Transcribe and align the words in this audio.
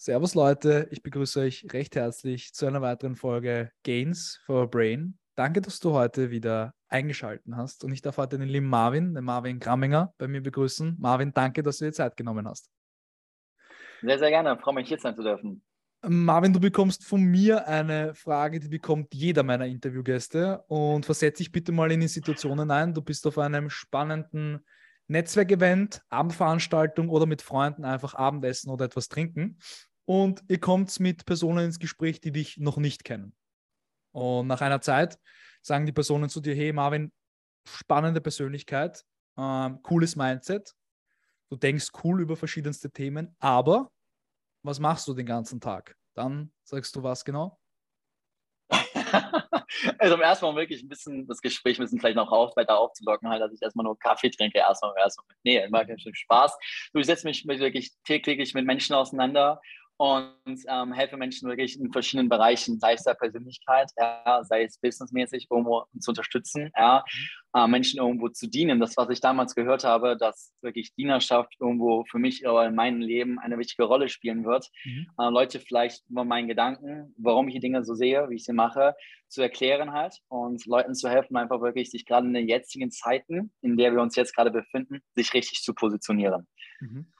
Servus 0.00 0.36
Leute, 0.36 0.86
ich 0.92 1.02
begrüße 1.02 1.40
euch 1.40 1.66
recht 1.72 1.96
herzlich 1.96 2.54
zu 2.54 2.66
einer 2.66 2.80
weiteren 2.80 3.16
Folge 3.16 3.72
Gains 3.82 4.40
for 4.46 4.60
Our 4.60 4.70
Brain. 4.70 5.18
Danke, 5.34 5.60
dass 5.60 5.80
du 5.80 5.90
heute 5.90 6.30
wieder 6.30 6.72
eingeschaltet 6.86 7.52
hast 7.56 7.82
und 7.82 7.92
ich 7.92 8.00
darf 8.00 8.16
heute 8.16 8.38
den 8.38 8.48
lieben 8.48 8.68
Marvin, 8.68 9.16
den 9.16 9.24
Marvin 9.24 9.58
Gramminger, 9.58 10.14
bei 10.16 10.28
mir 10.28 10.40
begrüßen. 10.40 10.98
Marvin, 11.00 11.32
danke, 11.34 11.64
dass 11.64 11.78
du 11.78 11.86
dir 11.86 11.92
Zeit 11.92 12.16
genommen 12.16 12.46
hast. 12.46 12.70
Sehr, 14.00 14.20
sehr 14.20 14.30
gerne. 14.30 14.54
Ich 14.54 14.60
freue 14.60 14.74
mich, 14.74 14.86
hier 14.86 15.00
sein 15.00 15.16
zu 15.16 15.22
dürfen. 15.24 15.64
Marvin, 16.06 16.52
du 16.52 16.60
bekommst 16.60 17.04
von 17.04 17.24
mir 17.24 17.66
eine 17.66 18.14
Frage, 18.14 18.60
die 18.60 18.68
bekommt 18.68 19.12
jeder 19.12 19.42
meiner 19.42 19.66
Interviewgäste 19.66 20.62
und 20.68 21.06
versetz 21.06 21.38
dich 21.38 21.50
bitte 21.50 21.72
mal 21.72 21.90
in 21.90 22.02
die 22.02 22.06
Situation 22.06 22.60
hinein. 22.60 22.94
Du 22.94 23.02
bist 23.02 23.26
auf 23.26 23.36
einem 23.36 23.68
spannenden 23.68 24.64
Netzwerkevent, 25.08 26.02
Abendveranstaltung 26.10 27.08
oder 27.08 27.26
mit 27.26 27.42
Freunden 27.42 27.84
einfach 27.84 28.14
Abendessen 28.14 28.70
oder 28.70 28.84
etwas 28.84 29.08
trinken 29.08 29.58
und 30.08 30.42
ihr 30.48 30.58
kommt 30.58 30.98
mit 31.00 31.26
Personen 31.26 31.66
ins 31.66 31.78
Gespräch, 31.78 32.18
die 32.18 32.32
dich 32.32 32.56
noch 32.56 32.78
nicht 32.78 33.04
kennen. 33.04 33.36
Und 34.12 34.46
nach 34.46 34.62
einer 34.62 34.80
Zeit 34.80 35.18
sagen 35.60 35.84
die 35.84 35.92
Personen 35.92 36.30
zu 36.30 36.40
dir, 36.40 36.54
hey 36.54 36.72
Marvin, 36.72 37.12
spannende 37.68 38.22
Persönlichkeit, 38.22 39.04
ähm, 39.36 39.82
cooles 39.82 40.16
Mindset, 40.16 40.74
du 41.50 41.56
denkst 41.56 41.88
cool 42.02 42.22
über 42.22 42.36
verschiedenste 42.36 42.90
Themen, 42.90 43.36
aber 43.38 43.90
was 44.62 44.80
machst 44.80 45.06
du 45.08 45.12
den 45.12 45.26
ganzen 45.26 45.60
Tag? 45.60 45.94
Dann 46.14 46.52
sagst 46.64 46.96
du 46.96 47.02
was 47.02 47.22
genau? 47.22 47.60
also 49.98 50.14
um 50.14 50.22
erstmal 50.22 50.56
wirklich 50.56 50.82
ein 50.82 50.88
bisschen 50.88 51.26
das 51.26 51.42
Gespräch 51.42 51.78
ein 51.78 51.84
bisschen 51.84 52.00
vielleicht 52.00 52.16
noch 52.16 52.32
auf, 52.32 52.56
weiter 52.56 52.78
aufzulocken, 52.78 53.28
halt, 53.28 53.42
dass 53.42 53.52
ich 53.52 53.60
erstmal 53.60 53.84
nur 53.84 53.98
Kaffee 53.98 54.30
trinke, 54.30 54.56
erstmal 54.56 54.94
erstmal 54.96 55.26
mit. 55.28 55.36
Nee, 55.44 55.62
immer 55.62 55.84
keinen 55.84 55.98
Spaß. 55.98 56.56
Du 56.94 57.02
setzt 57.02 57.26
mich 57.26 57.46
wirklich 57.46 57.92
täglich 58.04 58.54
mit 58.54 58.64
Menschen 58.64 58.94
auseinander 58.94 59.60
und 59.98 60.62
ähm, 60.68 60.92
helfe 60.92 61.16
Menschen 61.16 61.48
wirklich 61.48 61.78
in 61.78 61.92
verschiedenen 61.92 62.28
Bereichen, 62.28 62.78
sei 62.78 62.92
es 62.94 63.02
der 63.02 63.14
Persönlichkeit, 63.14 63.90
ja, 63.96 64.42
sei 64.44 64.62
es 64.62 64.78
businessmäßig 64.78 65.48
irgendwo 65.50 65.86
zu 66.00 66.12
unterstützen, 66.12 66.70
ja, 66.76 67.02
äh, 67.54 67.66
Menschen 67.66 67.98
irgendwo 67.98 68.28
zu 68.28 68.48
dienen. 68.48 68.78
Das, 68.78 68.96
was 68.96 69.10
ich 69.10 69.20
damals 69.20 69.56
gehört 69.56 69.82
habe, 69.82 70.16
dass 70.16 70.54
wirklich 70.62 70.94
Dienerschaft 70.94 71.52
irgendwo 71.58 72.04
für 72.10 72.18
mich 72.18 72.44
in 72.44 72.74
meinem 72.76 73.00
Leben 73.00 73.40
eine 73.40 73.58
wichtige 73.58 73.84
Rolle 73.84 74.08
spielen 74.08 74.44
wird. 74.44 74.68
Mhm. 74.84 75.08
Äh, 75.18 75.30
Leute 75.30 75.58
vielleicht 75.58 76.08
über 76.08 76.24
meinen 76.24 76.46
Gedanken, 76.46 77.12
warum 77.18 77.48
ich 77.48 77.54
die 77.54 77.60
Dinge 77.60 77.84
so 77.84 77.94
sehe, 77.94 78.30
wie 78.30 78.36
ich 78.36 78.44
sie 78.44 78.52
mache, 78.52 78.94
zu 79.26 79.42
erklären 79.42 79.92
halt 79.92 80.14
und 80.28 80.64
Leuten 80.66 80.94
zu 80.94 81.08
helfen, 81.08 81.36
einfach 81.36 81.60
wirklich 81.60 81.90
sich 81.90 82.06
gerade 82.06 82.26
in 82.26 82.34
den 82.34 82.48
jetzigen 82.48 82.92
Zeiten, 82.92 83.52
in 83.62 83.76
der 83.76 83.92
wir 83.92 84.00
uns 84.00 84.14
jetzt 84.14 84.34
gerade 84.34 84.52
befinden, 84.52 85.00
sich 85.16 85.34
richtig 85.34 85.62
zu 85.62 85.74
positionieren. 85.74 86.46
Mhm. 86.80 87.12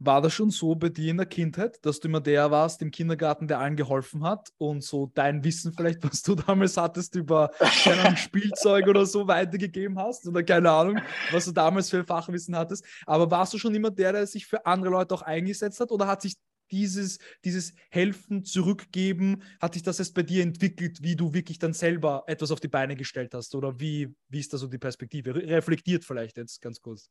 War 0.00 0.22
das 0.22 0.32
schon 0.32 0.50
so 0.50 0.76
bei 0.76 0.90
dir 0.90 1.10
in 1.10 1.16
der 1.16 1.26
Kindheit, 1.26 1.84
dass 1.84 1.98
du 1.98 2.08
immer 2.08 2.20
der 2.20 2.50
warst 2.50 2.82
im 2.82 2.90
Kindergarten, 2.90 3.48
der 3.48 3.58
allen 3.58 3.74
geholfen 3.74 4.22
hat 4.22 4.48
und 4.56 4.84
so 4.84 5.10
dein 5.14 5.42
Wissen 5.42 5.72
vielleicht, 5.72 6.04
was 6.04 6.22
du 6.22 6.36
damals 6.36 6.76
hattest 6.76 7.16
über 7.16 7.50
keine 7.58 8.16
Spielzeug 8.16 8.86
oder 8.86 9.06
so 9.06 9.26
weitergegeben 9.26 9.98
hast 9.98 10.26
oder 10.26 10.42
keine 10.44 10.70
Ahnung, 10.70 11.00
was 11.32 11.46
du 11.46 11.52
damals 11.52 11.90
für 11.90 12.04
Fachwissen 12.04 12.56
hattest. 12.56 12.84
Aber 13.06 13.30
warst 13.30 13.52
du 13.54 13.58
schon 13.58 13.74
immer 13.74 13.90
der, 13.90 14.12
der 14.12 14.26
sich 14.26 14.46
für 14.46 14.64
andere 14.66 14.92
Leute 14.92 15.14
auch 15.14 15.22
eingesetzt 15.22 15.80
hat 15.80 15.90
oder 15.90 16.06
hat 16.06 16.22
sich 16.22 16.34
dieses, 16.70 17.18
dieses 17.44 17.72
Helfen, 17.90 18.44
Zurückgeben, 18.44 19.42
hat 19.60 19.74
sich 19.74 19.82
das 19.82 19.98
erst 19.98 20.14
bei 20.14 20.22
dir 20.22 20.42
entwickelt, 20.42 21.02
wie 21.02 21.16
du 21.16 21.32
wirklich 21.32 21.58
dann 21.58 21.72
selber 21.72 22.24
etwas 22.26 22.50
auf 22.50 22.60
die 22.60 22.68
Beine 22.68 22.96
gestellt 22.96 23.34
hast? 23.34 23.54
Oder 23.54 23.80
wie, 23.80 24.14
wie 24.28 24.40
ist 24.40 24.52
da 24.52 24.58
so 24.58 24.66
die 24.66 24.78
Perspektive? 24.78 25.34
Reflektiert 25.34 26.04
vielleicht 26.04 26.36
jetzt 26.36 26.60
ganz 26.60 26.80
kurz. 26.80 27.10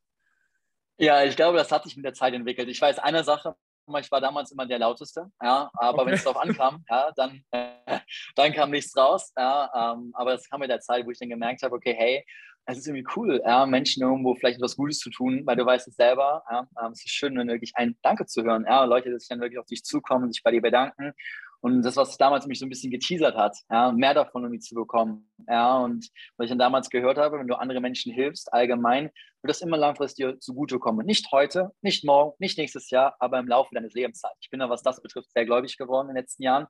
Ja, 0.97 1.23
ich 1.23 1.35
glaube, 1.35 1.57
das 1.57 1.71
hat 1.71 1.83
sich 1.83 1.95
mit 1.95 2.05
der 2.05 2.13
Zeit 2.13 2.33
entwickelt. 2.33 2.67
Ich 2.69 2.81
weiß 2.81 2.99
eine 2.99 3.23
Sache, 3.23 3.55
ich 3.99 4.11
war 4.11 4.19
damals 4.19 4.51
immer 4.51 4.65
der 4.65 4.79
Lauteste, 4.79 5.31
ja, 5.41 5.69
aber 5.73 6.01
okay. 6.01 6.07
wenn 6.07 6.13
es 6.15 6.23
darauf 6.23 6.41
ankam, 6.41 6.83
ja, 6.89 7.11
dann, 7.15 7.41
äh, 7.51 7.99
dann 8.35 8.51
kam 8.53 8.71
nichts 8.71 8.95
raus. 8.97 9.31
Ja, 9.37 9.93
ähm, 9.93 10.11
aber 10.13 10.31
das 10.31 10.49
kam 10.49 10.59
mit 10.59 10.69
der 10.69 10.79
Zeit, 10.79 11.05
wo 11.05 11.11
ich 11.11 11.19
dann 11.19 11.29
gemerkt 11.29 11.63
habe, 11.63 11.75
okay, 11.75 11.95
hey, 11.97 12.25
es 12.65 12.79
ist 12.79 12.87
irgendwie 12.87 13.07
cool, 13.15 13.41
ja, 13.45 13.65
Menschen 13.65 14.03
irgendwo 14.03 14.35
vielleicht 14.35 14.57
etwas 14.57 14.75
Gutes 14.75 14.99
zu 14.99 15.09
tun, 15.09 15.43
weil 15.45 15.55
du 15.55 15.65
weißt 15.65 15.87
es 15.87 15.95
selber. 15.95 16.43
Ja, 16.51 16.67
ähm, 16.83 16.91
es 16.91 17.05
ist 17.05 17.13
schön, 17.13 17.37
wenn 17.37 17.47
wirklich 17.47 17.73
ein 17.75 17.95
Danke 18.01 18.25
zu 18.25 18.43
hören. 18.43 18.65
Ja, 18.67 18.83
Leute, 18.83 19.09
die 19.09 19.19
sich 19.19 19.29
dann 19.29 19.39
wirklich 19.39 19.59
auf 19.59 19.67
dich 19.67 19.83
zukommen, 19.83 20.33
sich 20.33 20.43
bei 20.43 20.51
dir 20.51 20.61
bedanken 20.61 21.13
und 21.61 21.81
das, 21.81 21.95
was 21.95 22.17
damals 22.17 22.45
mich 22.45 22.59
so 22.59 22.65
ein 22.65 22.69
bisschen 22.69 22.91
geteasert 22.91 23.35
hat, 23.35 23.57
ja, 23.69 23.91
mehr 23.91 24.13
davon 24.13 24.43
irgendwie 24.43 24.59
zu 24.59 24.75
bekommen. 24.75 25.29
Ja, 25.47 25.77
und 25.77 26.07
was 26.37 26.45
ich 26.45 26.49
dann 26.49 26.59
damals 26.59 26.89
gehört 26.89 27.17
habe, 27.17 27.39
wenn 27.39 27.47
du 27.47 27.55
anderen 27.55 27.81
Menschen 27.81 28.13
hilfst, 28.13 28.51
allgemein, 28.53 29.09
wird 29.41 29.49
das 29.49 29.61
immer 29.61 29.77
langfristig 29.77 30.25
dir 30.25 30.39
zugutekommen. 30.39 31.05
Nicht 31.05 31.31
heute, 31.31 31.71
nicht 31.81 32.03
morgen, 32.03 32.35
nicht 32.39 32.57
nächstes 32.57 32.89
Jahr, 32.89 33.15
aber 33.19 33.39
im 33.39 33.47
Laufe 33.47 33.73
deines 33.73 33.93
Lebens. 33.93 34.21
Ich 34.39 34.49
bin 34.49 34.59
da, 34.59 34.69
was 34.69 34.83
das 34.83 35.01
betrifft, 35.01 35.31
sehr 35.31 35.45
gläubig 35.45 35.77
geworden 35.77 36.09
in 36.09 36.15
den 36.15 36.21
letzten 36.21 36.43
Jahren. 36.43 36.67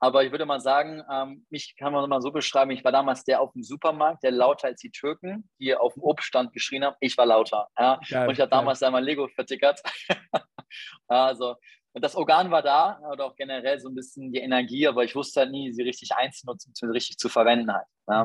Aber 0.00 0.22
ich 0.22 0.30
würde 0.30 0.46
mal 0.46 0.60
sagen, 0.60 1.02
ähm, 1.10 1.44
mich 1.50 1.74
kann 1.76 1.92
man 1.92 2.08
mal 2.08 2.22
so 2.22 2.30
beschreiben, 2.30 2.70
ich 2.70 2.84
war 2.84 2.92
damals 2.92 3.24
der 3.24 3.40
auf 3.40 3.52
dem 3.52 3.64
Supermarkt, 3.64 4.22
der 4.22 4.30
lauter 4.30 4.68
als 4.68 4.80
die 4.80 4.90
Türken, 4.90 5.48
die 5.58 5.74
auf 5.74 5.94
dem 5.94 6.04
Obststand 6.04 6.52
geschrien 6.52 6.84
haben. 6.84 6.96
Ich 7.00 7.16
war 7.18 7.26
lauter. 7.26 7.68
Ja? 7.76 7.98
Geil, 8.08 8.28
und 8.28 8.34
ich 8.34 8.40
habe 8.40 8.50
damals 8.50 8.82
einmal 8.82 9.02
Lego 9.02 9.26
vertickert. 9.28 9.82
also 11.08 11.56
das 11.94 12.16
Organ 12.16 12.50
war 12.50 12.62
da 12.62 13.00
oder 13.12 13.26
auch 13.26 13.36
generell 13.36 13.80
so 13.80 13.88
ein 13.88 13.94
bisschen 13.94 14.32
die 14.32 14.40
Energie, 14.40 14.86
aber 14.86 15.04
ich 15.04 15.14
wusste 15.14 15.40
halt 15.40 15.50
nie, 15.50 15.72
sie 15.72 15.82
richtig 15.82 16.10
einzunutzen, 16.14 16.72
richtig 16.90 17.18
zu 17.18 17.28
verwenden 17.28 17.72
halt. 17.72 17.86
Ja. 18.06 18.24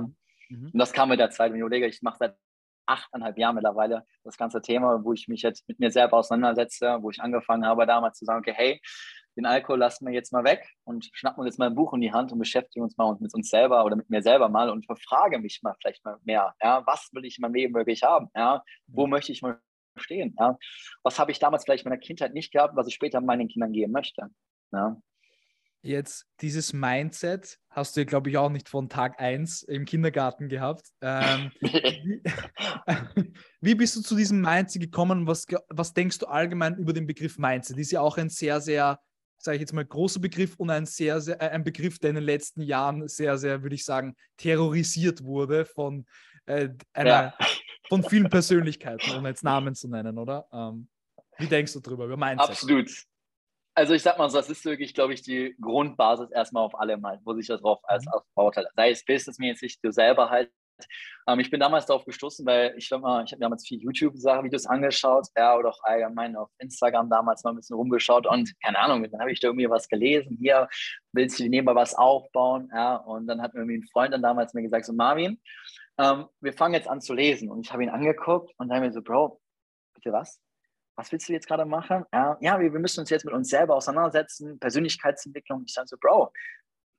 Mhm. 0.50 0.70
Und 0.72 0.78
das 0.78 0.94
kam 0.94 1.10
mit 1.10 1.20
der 1.20 1.30
Zeit, 1.30 1.52
wenn 1.52 1.58
ich 1.58 1.62
überlege, 1.62 1.88
ich 1.88 2.02
mache 2.02 2.18
seit 2.20 2.36
achteinhalb 2.86 3.38
Jahren 3.38 3.56
mittlerweile 3.56 4.06
das 4.24 4.38
ganze 4.38 4.62
Thema, 4.62 5.04
wo 5.04 5.14
ich 5.14 5.28
mich 5.28 5.42
jetzt 5.42 5.68
mit 5.68 5.80
mir 5.80 5.90
selber 5.90 6.18
auseinandersetze, 6.18 6.98
wo 7.02 7.10
ich 7.10 7.22
angefangen 7.22 7.66
habe, 7.66 7.86
damals 7.86 8.20
zu 8.20 8.26
sagen, 8.26 8.40
okay, 8.40 8.54
hey, 8.56 8.82
den 9.36 9.46
Alkohol 9.46 9.80
lassen 9.80 10.06
wir 10.06 10.14
jetzt 10.14 10.32
mal 10.32 10.44
weg 10.44 10.68
und 10.84 11.10
schnappen 11.14 11.40
uns 11.40 11.48
jetzt 11.48 11.60
mal 11.60 11.68
ein 11.68 11.76
Buch 11.76 11.94
in 11.94 12.02
die 12.02 12.12
Hand 12.12 12.32
und 12.32 12.40
beschäftigen 12.40 12.84
uns 12.84 12.98
mal 12.98 13.16
mit 13.20 13.34
uns 13.34 13.50
selber 13.50 13.84
oder 13.84 13.96
mit 13.96 14.10
mir 14.10 14.22
selber 14.22 14.50
mal 14.50 14.70
und 14.70 14.86
verfrage 14.86 15.40
mich 15.40 15.62
mal 15.64 15.74
vielleicht 15.82 16.06
mal 16.06 16.18
mehr, 16.24 16.54
ja, 16.62 16.86
was 16.86 17.10
will 17.14 17.26
ich 17.26 17.38
in 17.38 17.42
meinem 17.42 17.56
Leben 17.56 17.74
wirklich 17.74 18.04
haben, 18.04 18.30
ja, 18.36 18.64
wo 18.88 19.06
mhm. 19.06 19.12
möchte 19.12 19.32
ich 19.32 19.42
mal 19.42 19.60
stehen? 19.96 20.36
Ja? 20.40 20.58
Was 21.04 21.20
habe 21.20 21.32
ich 21.32 21.40
damals 21.40 21.64
vielleicht 21.64 21.86
in 21.86 21.90
meiner 21.90 22.02
Kindheit 22.02 22.34
nicht 22.34 22.52
gehabt, 22.52 22.76
was 22.76 22.88
ich 22.88 22.94
später 22.94 23.22
meinen 23.22 23.48
Kindern 23.48 23.72
geben 23.72 23.92
möchte? 23.92 24.30
Ja? 24.72 24.98
Jetzt 25.86 26.26
dieses 26.40 26.72
Mindset 26.72 27.60
hast 27.70 27.98
du, 27.98 28.06
glaube 28.06 28.30
ich, 28.30 28.38
auch 28.38 28.50
nicht 28.50 28.70
von 28.70 28.88
Tag 28.88 29.20
1 29.20 29.64
im 29.64 29.84
Kindergarten 29.84 30.48
gehabt. 30.48 30.88
Ähm, 31.02 31.52
wie, 31.60 32.22
wie, 33.62 33.76
bist 33.76 33.98
du 33.98 34.02
zu 34.02 34.16
diesem 34.16 34.40
Mindset 34.40 34.82
gekommen? 34.82 35.28
Was, 35.28 35.46
was 35.68 35.94
denkst 35.94 36.20
du 36.20 36.28
allgemein 36.28 36.78
über 36.78 36.94
den 36.94 37.06
Begriff 37.06 37.38
Mindset? 37.38 37.78
Ist 37.78 37.92
ja 37.92 38.00
auch 38.00 38.18
ein 38.18 38.30
sehr, 38.30 38.62
sehr, 38.62 38.98
sage 39.38 39.58
ich 39.58 39.62
jetzt 39.62 39.74
mal, 39.74 39.84
großer 39.84 40.22
Begriff 40.22 40.56
und 40.56 40.70
ein 40.70 40.86
sehr, 40.86 41.20
sehr, 41.20 41.42
äh, 41.42 41.50
ein 41.50 41.66
Begriff, 41.66 42.00
der 42.00 42.12
in 42.12 42.16
den 42.16 42.24
letzten 42.24 42.62
Jahren 42.62 43.06
sehr, 43.10 43.38
sehr, 43.38 43.62
würde 43.62 43.76
ich 43.76 43.84
sagen, 43.84 44.16
terrorisiert 44.38 45.26
wurde 45.26 45.66
von 45.66 46.06
äh, 46.46 46.70
einer, 46.94 47.10
ja 47.10 47.34
von 47.90 48.04
vielen 48.04 48.30
Persönlichkeiten, 48.30 49.18
ohne 49.18 49.30
jetzt 49.30 49.44
Namen 49.44 49.76
zu 49.76 49.88
nennen, 49.88 50.18
oder? 50.18 50.48
Ähm, 50.52 50.88
wie 51.38 51.48
denkst 51.48 51.74
du 51.74 51.80
darüber, 51.80 52.06
über 52.06 52.18
Mindset? 52.18 52.50
Absolut. 52.50 52.90
Also 53.76 53.94
ich 53.94 54.04
sag 54.04 54.18
mal 54.18 54.30
so, 54.30 54.38
das 54.38 54.50
ist 54.50 54.66
wirklich, 54.66 54.94
glaube 54.94 55.14
ich, 55.14 55.24
die 55.24 55.56
Grundbasis 55.60 56.30
erstmal 56.32 56.64
auf 56.64 56.80
allem 56.80 57.06
halt, 57.06 57.22
wo 57.26 57.34
sich 57.34 57.48
das 57.48 57.62
drauf 57.62 57.80
als 57.84 58.06
mhm. 58.06 58.12
aufbaut. 58.12 58.58
Halt. 58.58 58.68
Sei 58.76 58.92
es 58.92 59.04
businessmäßig, 59.04 59.80
du 59.82 59.92
selber 59.92 60.30
halt. 60.30 60.52
Ähm, 61.28 61.40
ich 61.40 61.50
bin 61.50 61.60
damals 61.60 61.86
darauf 61.86 62.04
gestoßen, 62.06 62.46
weil 62.46 62.76
ich 62.78 62.88
glaube 62.88 63.04
mal, 63.04 63.24
ich 63.24 63.32
habe 63.32 63.40
damals 63.40 63.66
viel 63.66 63.80
YouTube-Videos 63.80 64.66
angeschaut, 64.66 65.28
ja, 65.38 65.56
oder 65.56 65.70
auch 65.70 65.84
allgemein 65.84 66.36
auf 66.36 66.50
Instagram 66.58 67.10
damals 67.10 67.44
mal 67.44 67.52
ein 67.52 67.56
bisschen 67.56 67.76
rumgeschaut 67.76 68.28
und 68.28 68.52
keine 68.62 68.80
Ahnung, 68.80 69.08
dann 69.10 69.22
habe 69.22 69.32
ich 69.32 69.40
da 69.40 69.48
irgendwie 69.50 69.70
was 69.70 69.88
gelesen, 69.88 70.36
hier 70.42 70.68
willst 71.14 71.40
du 71.40 71.48
nebenbei 71.48 71.76
was 71.76 71.94
aufbauen, 71.96 72.70
ja, 72.74 72.96
und 72.96 73.28
dann 73.28 73.42
hat 73.42 73.54
mir 73.54 73.62
irgendwie 73.62 73.78
ein 73.78 73.88
Freund 73.94 74.14
dann 74.14 74.24
damals 74.24 74.54
mir 74.54 74.64
gesagt, 74.64 74.86
so 74.86 74.94
Marvin, 74.94 75.40
ähm, 75.98 76.28
wir 76.42 76.54
fangen 76.54 76.74
jetzt 76.74 76.88
an 76.88 77.02
zu 77.02 77.14
lesen. 77.14 77.52
Und 77.52 77.66
ich 77.66 77.72
habe 77.72 77.84
ihn 77.84 77.90
angeguckt 77.90 78.54
und 78.58 78.70
dann 78.70 78.82
mir 78.82 78.92
so, 78.92 79.02
Bro, 79.02 79.40
bitte 79.94 80.12
was? 80.12 80.42
Was 80.96 81.12
willst 81.12 81.28
du 81.28 81.34
jetzt 81.34 81.48
gerade 81.48 81.66
machen? 81.66 82.06
Ja, 82.14 82.38
ja 82.40 82.60
wir, 82.60 82.72
wir, 82.72 82.80
müssen 82.80 83.00
uns 83.00 83.10
jetzt 83.10 83.26
mit 83.26 83.34
uns 83.34 83.50
selber 83.50 83.76
auseinandersetzen, 83.76 84.60
Persönlichkeitsentwicklung. 84.60 85.64
Ich 85.66 85.74
sage 85.74 85.88
so, 85.88 85.98
Bro, 86.00 86.32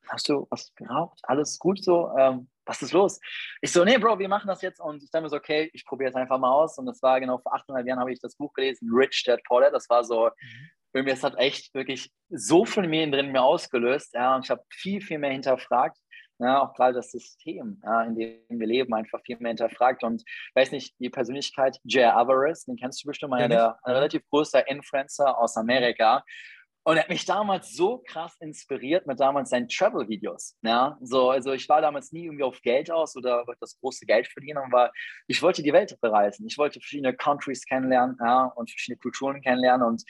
hast 0.09 0.29
du 0.29 0.47
was 0.51 0.75
geraucht? 0.75 1.21
Alles 1.23 1.59
gut 1.59 1.83
so? 1.83 2.11
Ähm, 2.19 2.49
was 2.67 2.81
ist 2.83 2.93
los? 2.93 3.21
Ich 3.61 3.73
so, 3.73 3.85
nee, 3.85 3.99
Bro, 3.99 4.19
wir 4.19 4.29
machen 4.29 4.49
das 4.49 4.63
jetzt. 4.63 4.81
Und 4.81 5.03
ich 5.03 5.11
dachte 5.11 5.23
mir 5.25 5.29
so, 5.29 5.37
okay, 5.37 5.71
ich 5.73 5.85
probiere 5.85 6.11
es 6.11 6.17
einfach 6.17 6.39
mal 6.39 6.53
aus. 6.53 6.79
Und 6.79 6.87
das 6.87 7.03
war 7.03 7.21
genau 7.21 7.39
vor 7.39 7.55
800 7.55 7.87
Jahren 7.87 8.01
habe 8.01 8.13
ich 8.13 8.21
das 8.21 8.37
Buch 8.37 8.53
gelesen, 8.55 8.89
Rich 8.93 9.25
Dad 9.27 9.43
Poor 9.45 9.61
Dad. 9.61 9.75
Das 9.75 9.89
war 9.91 10.05
so, 10.05 10.27
mhm. 10.27 10.71
irgendwie, 10.93 11.13
es 11.13 11.23
hat 11.23 11.37
echt 11.37 11.75
wirklich 11.75 12.11
so 12.31 12.65
viel 12.65 12.89
mehr 12.89 13.07
drin 13.09 13.33
mir 13.33 13.43
ausgelöst. 13.43 14.15
Ja, 14.15 14.35
und 14.37 14.45
ich 14.45 14.51
habe 14.51 14.65
viel, 14.71 15.01
viel 15.01 15.19
mehr 15.19 15.33
hinterfragt 15.33 15.99
ja, 16.39 16.63
auch 16.63 16.75
gerade 16.75 16.95
das 16.95 17.11
System, 17.11 17.81
ja, 17.85 18.03
in 18.03 18.15
dem 18.15 18.39
wir 18.49 18.67
leben, 18.67 18.95
einfach 18.95 19.21
viel 19.23 19.37
mehr 19.39 19.51
hinterfragt. 19.51 20.03
Und 20.03 20.25
weiß 20.55 20.73
nicht, 20.73 20.95
die 20.99 21.11
Persönlichkeit 21.11 21.79
Jay 21.85 22.05
Alvarez, 22.05 22.65
den 22.65 22.77
kennst 22.77 23.03
du 23.03 23.09
bestimmt, 23.09 23.35
einer 23.35 23.49
der 23.49 23.79
ein 23.83 23.95
relativ 23.95 24.23
größter 24.31 24.69
Influencer 24.69 25.39
aus 25.39 25.57
Amerika. 25.57 26.25
Und 26.87 26.97
er 26.97 27.05
hat 27.05 27.09
mich 27.09 27.25
damals 27.25 27.75
so 27.75 28.03
krass 28.07 28.37
inspiriert 28.41 29.07
mit 29.07 29.19
damals 29.19 29.49
seinen 29.49 29.69
Travel-Videos. 29.69 30.59
Ja, 30.61 30.99
so, 31.01 31.31
also 31.31 31.53
ich 31.53 31.67
war 31.67 31.81
damals 31.81 32.13
nie 32.13 32.27
irgendwie 32.27 32.45
auf 32.45 32.61
Geld 32.61 32.91
aus 32.91 33.17
oder 33.17 33.47
das 33.59 33.79
große 33.81 34.05
Geld 34.05 34.29
verdienen, 34.29 34.59
aber 34.59 34.93
ich 35.27 35.41
wollte 35.41 35.63
die 35.63 35.73
Welt 35.73 35.99
bereisen. 36.03 36.47
Ich 36.47 36.59
wollte 36.59 36.81
verschiedene 36.81 37.17
Countries 37.17 37.65
kennenlernen 37.65 38.19
ja, 38.21 38.53
und 38.55 38.71
verschiedene 38.71 38.99
Kulturen 38.99 39.41
kennenlernen 39.41 39.87
und 39.87 40.05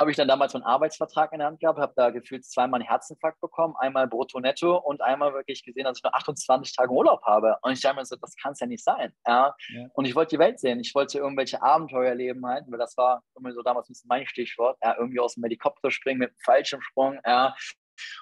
habe 0.00 0.10
ich 0.10 0.16
dann 0.16 0.28
damals 0.28 0.54
meinen 0.54 0.62
Arbeitsvertrag 0.62 1.30
in 1.32 1.40
der 1.40 1.48
Hand 1.48 1.60
gehabt, 1.60 1.78
habe 1.78 1.92
da 1.94 2.08
gefühlt 2.08 2.46
zweimal 2.46 2.80
einen 2.80 2.88
Herzinfarkt 2.88 3.38
bekommen, 3.38 3.74
einmal 3.78 4.08
brutto 4.08 4.40
netto 4.40 4.78
und 4.78 5.02
einmal 5.02 5.34
wirklich 5.34 5.62
gesehen, 5.62 5.84
dass 5.84 5.98
ich 5.98 6.02
nur 6.02 6.14
28 6.14 6.74
Tage 6.74 6.90
Urlaub 6.90 7.22
habe. 7.24 7.58
Und 7.60 7.72
ich 7.72 7.82
dachte 7.82 7.96
mir 7.96 8.06
so, 8.06 8.16
das 8.16 8.34
kann 8.36 8.52
es 8.52 8.60
ja 8.60 8.66
nicht 8.66 8.82
sein. 8.82 9.12
Ja? 9.26 9.54
ja? 9.68 9.88
Und 9.92 10.06
ich 10.06 10.14
wollte 10.14 10.36
die 10.36 10.38
Welt 10.38 10.58
sehen. 10.58 10.80
Ich 10.80 10.94
wollte 10.94 11.18
irgendwelche 11.18 11.60
Abenteuer 11.60 12.08
erleben 12.08 12.46
halt, 12.46 12.64
weil 12.68 12.78
das 12.78 12.96
war 12.96 13.22
immer 13.36 13.52
so 13.52 13.62
damals 13.62 13.90
ein 13.90 13.92
bisschen 13.92 14.08
mein 14.08 14.26
Stichwort. 14.26 14.78
Ja? 14.82 14.96
Irgendwie 14.96 15.20
aus 15.20 15.34
dem 15.34 15.42
Helikopter 15.42 15.90
springen 15.90 16.20
mit 16.20 16.30
einem 16.30 16.38
Fallschirmsprung. 16.46 17.18
Ja? 17.26 17.54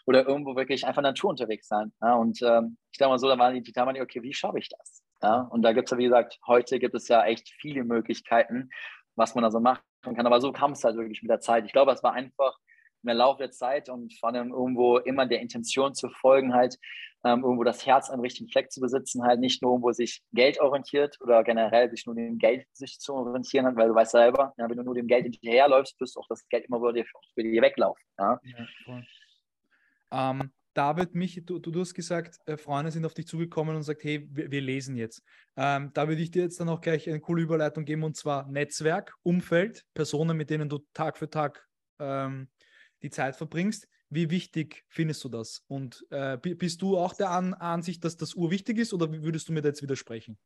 Oder 0.07 0.27
irgendwo 0.27 0.57
wirklich 0.57 0.85
einfach 0.85 1.03
Natur 1.03 1.31
unterwegs 1.31 1.69
sein. 1.69 1.93
Ja? 2.03 2.17
Und 2.17 2.43
ähm, 2.43 2.77
ich 2.91 2.99
dachte 2.99 3.11
mal 3.11 3.21
so, 3.21 3.29
da 3.29 3.39
waren 3.39 3.55
die, 3.55 3.63
die 3.63 3.81
okay, 4.01 4.21
wie 4.25 4.35
schaffe 4.35 4.59
ich 4.59 4.69
das? 4.69 5.05
Ja? 5.23 5.43
Und 5.43 5.63
da 5.63 5.73
gibt 5.73 5.87
es 5.87 5.93
ja, 5.93 5.99
wie 5.99 6.05
gesagt, 6.05 6.41
heute 6.45 6.81
gibt 6.81 6.97
es 6.97 7.07
ja 7.07 7.25
echt 7.25 7.49
viele 7.61 7.85
Möglichkeiten, 7.85 8.71
was 9.15 9.37
man 9.37 9.45
da 9.45 9.53
so 9.53 9.61
machen 9.61 9.88
kann. 10.03 10.27
Aber 10.27 10.41
so 10.41 10.53
kam 10.53 10.73
es 10.73 10.85
halt 10.85 10.97
wirklich 10.97 11.23
mit 11.23 11.31
der 11.31 11.41
Zeit. 11.41 11.65
Ich 11.67 11.73
glaube, 11.73 11.93
es 11.93 12.03
war 12.03 12.13
einfach 12.13 12.59
im 13.03 13.17
Laufe 13.17 13.39
der 13.39 13.51
Zeit 13.51 13.89
und 13.89 14.13
vor 14.19 14.31
allem 14.31 14.51
irgendwo 14.51 14.99
immer 14.99 15.27
der 15.27 15.41
Intention 15.41 15.95
zu 15.95 16.09
folgen, 16.09 16.55
halt 16.55 16.77
ähm, 17.25 17.43
irgendwo 17.43 17.65
das 17.65 17.87
Herz 17.87 18.11
am 18.11 18.21
richtigen 18.21 18.49
Fleck 18.51 18.71
zu 18.71 18.81
besitzen, 18.81 19.25
halt 19.25 19.41
nicht 19.41 19.63
nur 19.63 19.73
irgendwo 19.73 19.93
sich 19.93 20.23
Geld 20.33 20.61
orientiert 20.61 21.17
oder 21.21 21.43
generell 21.43 21.91
sich 21.91 22.07
nur 22.07 22.15
dem 22.15 22.39
Geld 22.39 22.67
sich 22.73 22.99
zu 22.99 23.15
orientieren 23.15 23.67
hat, 23.67 23.77
weil 23.77 23.89
du 23.89 23.95
weißt 23.95 24.13
selber, 24.13 24.53
ja, 24.57 24.69
wenn 24.69 24.77
du 24.77 24.83
nur 24.83 24.95
dem 24.95 25.07
Geld 25.07 25.25
hinterherläufst, 25.25 26.01
wirst 26.01 26.17
du 26.17 26.21
auch 26.21 26.29
das 26.29 26.47
Geld 26.49 26.67
immer 26.67 26.93
dir, 26.93 27.05
über 27.35 27.43
dir 27.49 27.63
weglaufen. 27.63 28.05
Ja? 28.19 28.41
ja 28.43 30.31
ähm, 30.31 30.53
David, 30.75 31.15
mich, 31.15 31.43
du, 31.45 31.59
du, 31.59 31.81
hast 31.81 31.95
gesagt, 31.95 32.39
äh, 32.47 32.57
Freunde 32.57 32.93
sind 32.93 33.05
auf 33.05 33.15
dich 33.15 33.27
zugekommen 33.27 33.75
und 33.75 33.83
sagt, 33.83 34.05
hey, 34.05 34.29
wir, 34.31 34.51
wir 34.51 34.61
lesen 34.61 34.97
jetzt. 34.97 35.23
Ähm, 35.57 35.91
da 35.95 36.09
würde 36.09 36.23
ich 36.23 36.31
dir 36.31 36.43
jetzt 36.43 36.61
dann 36.61 36.69
auch 36.69 36.81
gleich 36.81 37.09
eine 37.09 37.21
coole 37.21 37.43
Überleitung 37.43 37.85
geben 37.85 38.05
und 38.05 38.17
zwar 38.17 38.47
Netzwerk, 38.49 39.15
Umfeld, 39.23 39.85
Personen, 39.95 40.37
mit 40.37 40.51
denen 40.51 40.69
du 40.69 40.79
Tag 40.95 41.19
für 41.19 41.29
Tag 41.29 41.67
ähm, 41.99 42.49
die 43.03 43.11
Zeit 43.11 43.37
verbringst. 43.37 43.89
Wie 44.11 44.31
wichtig 44.31 44.85
findest 44.89 45.23
du 45.25 45.29
das? 45.29 45.65
Und 45.67 46.07
äh, 46.11 46.39
bist 46.39 46.81
du 46.81 46.97
auch 46.97 47.15
der 47.15 47.31
An 47.31 47.55
Ansicht, 47.55 48.05
dass 48.05 48.17
das 48.17 48.35
urwichtig 48.35 48.79
ist 48.79 48.95
oder 48.95 49.11
würdest 49.11 49.49
du 49.49 49.53
mir 49.53 49.61
da 49.61 49.69
jetzt 49.69 49.83
widersprechen? 49.83 50.39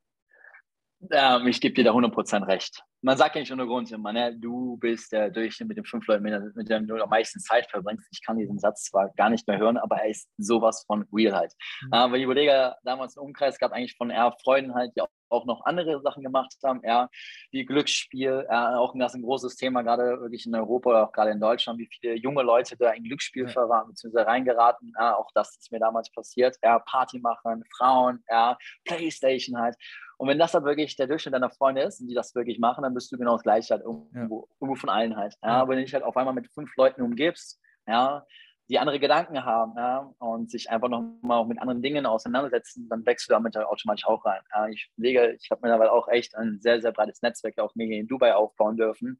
Ähm, 1.11 1.47
ich 1.47 1.59
gebe 1.59 1.73
dir 1.75 1.83
da 1.83 1.91
100% 1.91 2.47
recht. 2.47 2.83
Man 3.01 3.17
sagt 3.17 3.35
ja 3.35 3.41
nicht 3.41 3.51
ohne 3.51 3.65
Grund 3.65 3.91
immer, 3.91 4.13
ne? 4.13 4.33
du 4.33 4.77
bist 4.77 5.11
der 5.11 5.29
Durchschnitt 5.29 5.67
mit 5.67 5.77
den 5.77 5.83
fünf 5.83 6.07
Leuten, 6.07 6.23
mit 6.55 6.69
denen 6.69 6.87
du 6.87 6.95
am 6.95 7.09
meisten 7.09 7.41
Zeit 7.41 7.69
verbringst. 7.69 8.07
Ich 8.11 8.23
kann 8.25 8.37
diesen 8.37 8.59
Satz 8.59 8.85
zwar 8.85 9.09
gar 9.17 9.29
nicht 9.29 9.45
mehr 9.45 9.57
hören, 9.57 9.77
aber 9.77 9.97
er 9.97 10.09
ist 10.09 10.29
sowas 10.37 10.85
von 10.87 11.05
real 11.11 11.35
halt. 11.35 11.53
Mhm. 11.81 11.91
Weil 11.91 12.15
ich 12.15 12.23
überlege, 12.23 12.75
damals 12.83 13.17
einen 13.17 13.27
Umkreis 13.27 13.59
gab 13.59 13.73
eigentlich 13.73 13.97
von 13.97 14.09
eher 14.09 14.33
Freunden 14.41 14.73
halt, 14.73 14.93
die 14.95 15.01
auch, 15.01 15.09
auch 15.27 15.45
noch 15.45 15.65
andere 15.65 15.99
Sachen 16.01 16.23
gemacht 16.23 16.55
haben, 16.63 16.81
eher 16.81 17.09
wie 17.51 17.65
Glücksspiel, 17.65 18.45
äh, 18.49 18.55
auch 18.55 18.93
das 18.97 19.15
ein 19.15 19.23
großes 19.23 19.57
Thema, 19.57 19.81
gerade 19.81 20.21
wirklich 20.21 20.45
in 20.45 20.55
Europa 20.55 20.89
oder 20.91 21.07
auch 21.07 21.11
gerade 21.11 21.31
in 21.31 21.41
Deutschland, 21.41 21.79
wie 21.79 21.89
viele 21.91 22.15
junge 22.15 22.43
Leute 22.43 22.77
da 22.77 22.91
in 22.91 23.03
Glücksspiel 23.03 23.47
ja. 23.47 23.49
verraten, 23.49 23.89
beziehungsweise 23.89 24.27
reingeraten. 24.27 24.93
Auch 24.97 25.29
das 25.33 25.57
ist 25.57 25.73
mir 25.73 25.79
damals 25.79 26.09
passiert. 26.09 26.55
Ja, 26.63 26.79
Party 26.79 27.19
machen, 27.19 27.65
Frauen, 27.75 28.23
ja, 28.29 28.57
Playstation 28.85 29.59
halt. 29.59 29.75
Und 30.23 30.29
wenn 30.29 30.39
das 30.39 30.53
dann 30.53 30.63
wirklich 30.63 30.95
der 30.95 31.07
Durchschnitt 31.07 31.33
deiner 31.33 31.49
Freunde 31.49 31.81
ist 31.81 31.99
und 31.99 32.07
die 32.07 32.13
das 32.13 32.33
wirklich 32.33 32.57
machen, 32.57 32.83
dann 32.83 32.93
bist 32.93 33.11
du 33.11 33.17
genau 33.17 33.33
das 33.33 33.43
Gleiche 33.43 33.73
halt 33.73 33.83
irgendwo, 33.83 34.47
ja. 34.47 34.55
irgendwo 34.61 34.75
von 34.75 34.89
allen 34.89 35.17
halt. 35.17 35.35
Ja, 35.43 35.49
aber 35.49 35.71
wenn 35.71 35.79
du 35.79 35.83
dich 35.83 35.93
halt 35.93 36.05
auf 36.05 36.15
einmal 36.15 36.33
mit 36.33 36.47
fünf 36.47 36.73
Leuten 36.77 37.01
umgibst, 37.01 37.59
ja, 37.85 38.25
die 38.69 38.79
andere 38.79 39.01
Gedanken 39.01 39.43
haben 39.43 39.73
ja, 39.75 40.13
und 40.19 40.49
sich 40.49 40.69
einfach 40.71 40.87
nochmal 40.87 41.39
auch 41.39 41.45
mit 41.45 41.59
anderen 41.59 41.81
Dingen 41.81 42.05
auseinandersetzen, 42.05 42.87
dann 42.87 43.05
wächst 43.05 43.27
du 43.27 43.33
damit 43.33 43.57
halt 43.57 43.67
automatisch 43.67 44.05
auch 44.07 44.23
rein. 44.23 44.39
Ja, 44.55 44.69
ich 44.69 44.89
lege, 44.95 45.35
ich 45.41 45.51
habe 45.51 45.59
mittlerweile 45.61 45.91
auch 45.91 46.07
echt 46.07 46.37
ein 46.37 46.61
sehr, 46.61 46.79
sehr 46.79 46.93
breites 46.93 47.21
Netzwerk 47.21 47.59
auch 47.59 47.75
mir 47.75 47.87
hier 47.87 47.99
in 47.99 48.07
Dubai 48.07 48.33
aufbauen 48.33 48.77
dürfen. 48.77 49.19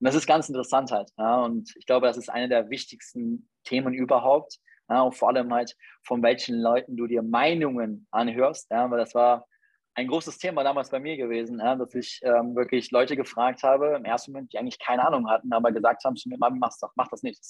Und 0.00 0.06
das 0.06 0.14
ist 0.14 0.26
ganz 0.26 0.50
interessant 0.50 0.92
halt. 0.92 1.12
Ja, 1.16 1.40
und 1.40 1.74
ich 1.76 1.86
glaube, 1.86 2.06
das 2.06 2.18
ist 2.18 2.28
eine 2.28 2.50
der 2.50 2.68
wichtigsten 2.68 3.48
Themen 3.64 3.94
überhaupt. 3.94 4.58
Ja, 4.90 5.00
und 5.00 5.14
vor 5.14 5.30
allem 5.30 5.50
halt, 5.50 5.78
von 6.02 6.22
welchen 6.22 6.60
Leuten 6.60 6.94
du 6.94 7.06
dir 7.06 7.22
Meinungen 7.22 8.06
anhörst. 8.10 8.70
Ja, 8.70 8.90
weil 8.90 8.98
das 8.98 9.14
war 9.14 9.46
ein 9.94 10.06
großes 10.06 10.38
Thema 10.38 10.64
damals 10.64 10.90
bei 10.90 11.00
mir 11.00 11.16
gewesen, 11.16 11.58
ja, 11.58 11.76
dass 11.76 11.94
ich 11.94 12.20
ähm, 12.22 12.56
wirklich 12.56 12.90
Leute 12.90 13.16
gefragt 13.16 13.62
habe, 13.62 13.94
im 13.96 14.04
ersten 14.04 14.32
Moment, 14.32 14.52
die 14.52 14.58
eigentlich 14.58 14.78
keine 14.78 15.06
Ahnung 15.06 15.28
hatten, 15.28 15.52
aber 15.52 15.72
gesagt 15.72 16.04
haben 16.04 16.16
zu 16.16 16.28
mir, 16.28 16.38
Mami, 16.38 16.58
mach, 16.58 16.72
mach 16.94 17.08
das 17.08 17.22
nicht. 17.22 17.40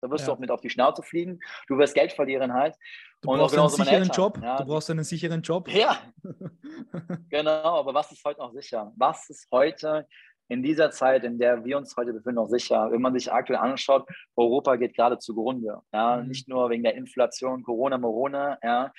Da 0.00 0.10
wirst 0.10 0.22
ja. 0.22 0.26
du 0.26 0.32
auch 0.32 0.38
mit 0.40 0.50
auf 0.50 0.60
die 0.60 0.70
Schnauze 0.70 1.02
fliegen. 1.02 1.38
Du 1.68 1.78
wirst 1.78 1.94
Geld 1.94 2.12
verlieren 2.12 2.52
halt. 2.52 2.76
Du 3.20 3.30
und 3.30 3.38
brauchst 3.38 3.56
einen 3.56 3.68
sicheren 3.68 4.08
Job. 4.08 4.38
Ja. 4.42 4.56
Du 4.56 4.64
brauchst 4.64 4.90
einen 4.90 5.04
sicheren 5.04 5.42
Job. 5.42 5.68
Ja, 5.68 5.96
genau. 7.30 7.78
Aber 7.78 7.94
was 7.94 8.10
ist 8.10 8.24
heute 8.24 8.40
noch 8.40 8.52
sicher? 8.52 8.92
Was 8.96 9.30
ist 9.30 9.46
heute 9.52 10.08
in 10.48 10.60
dieser 10.60 10.90
Zeit, 10.90 11.22
in 11.22 11.38
der 11.38 11.64
wir 11.64 11.78
uns 11.78 11.96
heute 11.96 12.12
befinden, 12.12 12.34
noch 12.34 12.48
sicher? 12.48 12.90
Wenn 12.90 13.00
man 13.00 13.14
sich 13.14 13.32
aktuell 13.32 13.60
anschaut, 13.60 14.08
Europa 14.34 14.74
geht 14.74 14.96
gerade 14.96 15.18
zugrunde. 15.18 15.78
Ja? 15.92 16.16
Mhm. 16.16 16.28
Nicht 16.28 16.48
nur 16.48 16.68
wegen 16.68 16.82
der 16.82 16.96
Inflation, 16.96 17.62
Corona, 17.62 17.96
Morona, 17.96 18.58
ja? 18.60 18.92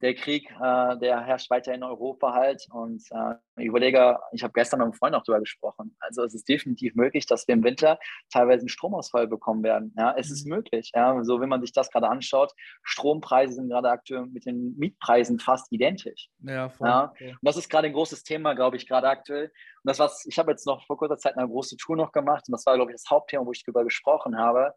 Der 0.00 0.14
Krieg, 0.14 0.50
äh, 0.50 0.96
der 0.98 1.20
herrscht 1.24 1.50
weiter 1.50 1.74
in 1.74 1.82
Europa 1.82 2.32
halt. 2.32 2.66
Und 2.70 3.02
äh, 3.10 3.34
ich 3.56 3.66
überlege, 3.66 4.18
ich 4.32 4.42
habe 4.42 4.52
gestern 4.52 4.78
mit 4.78 4.86
einem 4.86 4.94
Freund 4.94 5.14
auch 5.14 5.22
darüber 5.24 5.40
gesprochen. 5.40 5.96
Also 6.00 6.22
es 6.22 6.34
ist 6.34 6.48
definitiv 6.48 6.94
möglich, 6.94 7.26
dass 7.26 7.48
wir 7.48 7.54
im 7.54 7.64
Winter 7.64 7.98
teilweise 8.30 8.62
einen 8.62 8.68
Stromausfall 8.68 9.26
bekommen 9.26 9.62
werden. 9.62 9.94
Ja, 9.96 10.14
es 10.16 10.30
ist 10.30 10.46
mhm. 10.46 10.56
möglich. 10.56 10.92
Ja, 10.94 11.22
so 11.24 11.40
wenn 11.40 11.48
man 11.48 11.60
sich 11.60 11.72
das 11.72 11.90
gerade 11.90 12.08
anschaut, 12.08 12.52
Strompreise 12.82 13.54
sind 13.54 13.68
gerade 13.68 13.90
aktuell 13.90 14.26
mit 14.26 14.46
den 14.46 14.76
Mietpreisen 14.78 15.38
fast 15.40 15.72
identisch. 15.72 16.28
Ja, 16.40 16.68
voll, 16.68 16.88
ja. 16.88 17.12
Voll. 17.16 17.28
Und 17.28 17.38
das 17.42 17.56
ist 17.56 17.68
gerade 17.68 17.88
ein 17.88 17.92
großes 17.92 18.22
Thema, 18.22 18.54
glaube 18.54 18.76
ich, 18.76 18.86
gerade 18.86 19.08
aktuell. 19.08 19.46
Und 19.46 19.84
das 19.84 19.98
was, 19.98 20.24
ich 20.26 20.38
habe 20.38 20.50
jetzt 20.50 20.66
noch 20.66 20.84
vor 20.86 20.96
kurzer 20.96 21.18
Zeit 21.18 21.36
eine 21.36 21.48
große 21.48 21.76
Tour 21.76 21.96
noch 21.96 22.12
gemacht 22.12 22.44
und 22.48 22.52
das 22.52 22.66
war, 22.66 22.76
glaube 22.76 22.92
ich, 22.92 22.96
das 22.96 23.10
Hauptthema, 23.10 23.44
wo 23.44 23.52
ich 23.52 23.64
darüber 23.64 23.84
gesprochen 23.84 24.38
habe. 24.38 24.74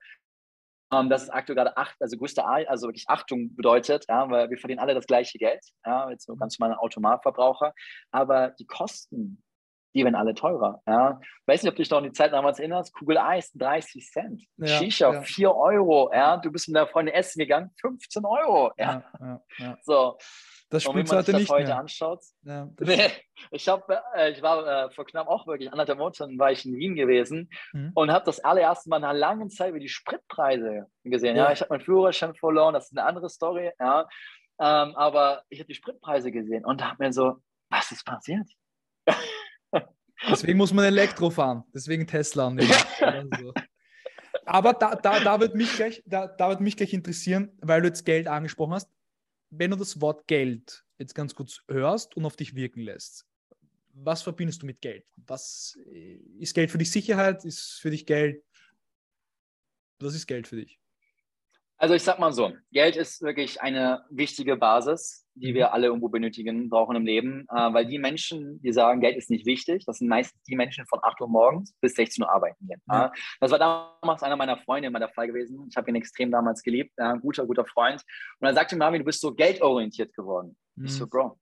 Ähm, 0.94 1.10
dass 1.10 1.24
es 1.24 1.30
aktuell 1.30 1.56
gerade 1.56 1.78
acht, 1.78 1.96
also 2.02 2.18
größte 2.18 2.46
also 2.46 2.88
wirklich 2.88 3.08
Achtung 3.08 3.56
bedeutet, 3.56 4.06
ja, 4.10 4.30
weil 4.30 4.50
wir 4.50 4.58
verdienen 4.58 4.80
alle 4.80 4.94
das 4.94 5.08
gleiche 5.08 5.38
Geld, 5.38 5.64
ja, 5.86 6.10
jetzt 6.10 6.26
so 6.26 6.36
ganz 6.36 6.60
normale 6.60 6.80
Automatverbraucher, 6.80 7.74
aber 8.12 8.50
die 8.60 8.66
Kosten, 8.66 9.42
die 9.94 10.04
werden 10.04 10.16
alle 10.16 10.34
teurer. 10.34 10.82
Ja. 10.88 11.20
Weiß 11.46 11.64
nicht, 11.64 11.70
ob 11.70 11.76
du 11.76 11.82
dich 11.82 11.90
noch 11.90 11.98
an 12.00 12.06
die 12.06 12.12
Zeit 12.12 12.34
damals 12.34 12.60
erinnerst. 12.60 12.94
Kugel 12.94 13.18
Eis 13.18 13.52
30 13.54 14.10
Cent. 14.12 14.44
Ja, 14.58 14.68
Shisha 14.68 15.14
ja. 15.14 15.22
4 15.22 15.56
Euro. 15.56 16.12
Ja. 16.14 16.38
Du 16.38 16.52
bist 16.52 16.68
mit 16.68 16.76
deiner 16.76 16.88
Freundin 16.88 17.14
essen 17.14 17.40
gegangen, 17.40 17.72
15 17.80 18.26
Euro. 18.26 18.72
Ja. 18.78 19.04
ja, 19.60 19.78
so. 19.84 20.18
Das 20.72 20.84
spielt 20.84 21.10
man 21.10 21.18
heute 21.18 21.34
das 21.34 21.42
nicht 21.42 21.52
heute 21.52 21.68
mehr. 21.68 21.80
anschaut. 21.80 22.24
Nee, 22.44 22.72
ich, 23.52 23.68
hab, 23.68 23.90
äh, 24.16 24.32
ich 24.32 24.42
war 24.42 24.86
äh, 24.86 24.92
vor 24.92 25.06
knapp 25.06 25.28
auch 25.28 25.46
wirklich 25.46 25.70
anderthalb 25.70 26.00
Monaten 26.00 26.40
war 26.40 26.52
ich 26.54 26.66
in 26.66 26.78
Wien 26.78 26.96
gewesen 26.96 27.50
mhm. 27.74 27.92
und 27.94 28.10
habe 28.10 28.24
das 28.24 28.40
allererste 28.40 28.90
Mal 28.90 29.00
nach 29.00 29.10
einer 29.10 29.20
langen 29.20 29.50
Zeit 29.50 29.74
wie 29.74 29.82
die 29.82 29.90
Spritpreise 29.90 30.88
gesehen. 31.04 31.36
Ja 31.36 31.52
ich 31.52 31.60
habe 31.60 31.74
meinen 31.74 31.82
Führerschein 31.82 32.36
verloren, 32.36 32.74
das 32.74 32.86
ist 32.86 32.98
eine 32.98 33.06
andere 33.06 33.30
Story. 33.30 33.72
Ja, 33.82 34.08
ähm, 34.62 34.96
aber 34.96 35.44
ich 35.50 35.60
habe 35.60 35.68
die 35.68 35.76
Spritpreise 35.76 36.32
gesehen 36.32 36.64
und 36.64 36.82
habe 36.86 37.04
mir 37.04 37.12
so, 37.12 37.38
was 37.70 37.92
ist 37.92 38.06
passiert? 38.06 38.48
Deswegen 40.30 40.58
muss 40.58 40.74
man 40.74 40.86
Elektro 40.86 41.30
fahren, 41.30 41.64
deswegen 41.74 42.06
Tesla. 42.06 42.56
so. 43.40 43.54
Aber 44.46 44.74
da, 44.74 44.96
da, 44.96 45.20
da, 45.20 45.40
wird 45.40 45.56
mich 45.56 45.76
gleich, 45.76 46.04
da, 46.06 46.28
da 46.28 46.50
wird 46.50 46.62
mich 46.62 46.78
gleich 46.78 46.94
interessieren, 46.94 47.52
weil 47.62 47.82
du 47.82 47.88
jetzt 47.88 48.06
Geld 48.06 48.28
angesprochen 48.28 48.74
hast 48.74 48.90
wenn 49.52 49.72
du 49.72 49.78
das 49.78 50.02
Wort 50.02 50.28
Geld 50.28 50.84
jetzt 50.98 51.14
ganz 51.14 51.36
kurz 51.36 51.62
hörst 51.68 52.16
und 52.18 52.26
auf 52.26 52.36
dich 52.36 52.56
wirken 52.56 52.82
lässt, 52.82 53.28
was 53.94 54.24
verbindest 54.24 54.62
du 54.62 54.66
mit 54.66 54.82
Geld? 54.82 55.06
Was 55.18 55.78
äh, 55.92 56.16
ist 56.40 56.56
Geld 56.56 56.72
für 56.72 56.78
dich 56.78 56.90
Sicherheit? 56.90 57.44
Ist 57.44 57.80
für 57.82 57.92
dich 57.92 58.06
Geld? 58.06 58.42
Was 60.00 60.16
ist 60.16 60.26
Geld 60.26 60.48
für 60.48 60.56
dich? 60.56 60.80
Also 61.82 61.96
ich 61.96 62.04
sag 62.04 62.20
mal 62.20 62.32
so, 62.32 62.52
Geld 62.72 62.96
ist 62.96 63.24
wirklich 63.24 63.60
eine 63.60 64.06
wichtige 64.12 64.56
Basis, 64.56 65.28
die 65.34 65.50
mhm. 65.50 65.56
wir 65.56 65.74
alle 65.74 65.88
irgendwo 65.88 66.10
benötigen, 66.10 66.70
brauchen 66.70 66.96
im 66.96 67.08
Leben, 67.08 67.48
äh, 67.50 67.74
weil 67.74 67.88
die 67.88 67.98
Menschen, 67.98 68.62
die 68.62 68.72
sagen, 68.72 69.02
Geld 69.02 69.18
ist 69.18 69.32
nicht 69.32 69.48
wichtig, 69.48 69.84
das 69.86 69.98
sind 69.98 70.08
meistens 70.08 70.44
die 70.44 70.56
Menschen 70.56 70.86
von 70.86 71.00
8 71.02 71.20
Uhr 71.22 71.28
morgens 71.28 71.74
bis 71.82 71.96
16 71.96 72.24
Uhr 72.24 72.30
arbeiten 72.30 72.68
gehen. 72.68 72.80
Mhm. 72.86 72.94
Äh, 72.94 73.10
das 73.40 73.50
war 73.50 73.58
damals 73.58 74.22
einer 74.22 74.36
meiner 74.36 74.58
Freunde 74.58 74.90
immer 74.90 75.00
der 75.00 75.10
Fall 75.10 75.26
gewesen. 75.26 75.70
Ich 75.72 75.76
habe 75.76 75.90
ihn 75.90 75.96
extrem 75.96 76.30
damals 76.30 76.62
geliebt, 76.62 76.94
äh, 76.98 77.18
guter, 77.18 77.48
guter 77.48 77.66
Freund. 77.66 78.04
Und 78.40 78.48
er 78.48 78.54
sagte 78.54 78.76
mir, 78.76 78.86
Marvin, 78.86 79.00
du 79.00 79.06
bist 79.06 79.20
so 79.20 79.34
geldorientiert 79.34 80.14
geworden. 80.14 80.56
Mhm. 80.76 80.86
Ich 80.86 80.94
so, 80.94 81.08
Bro, 81.08 81.40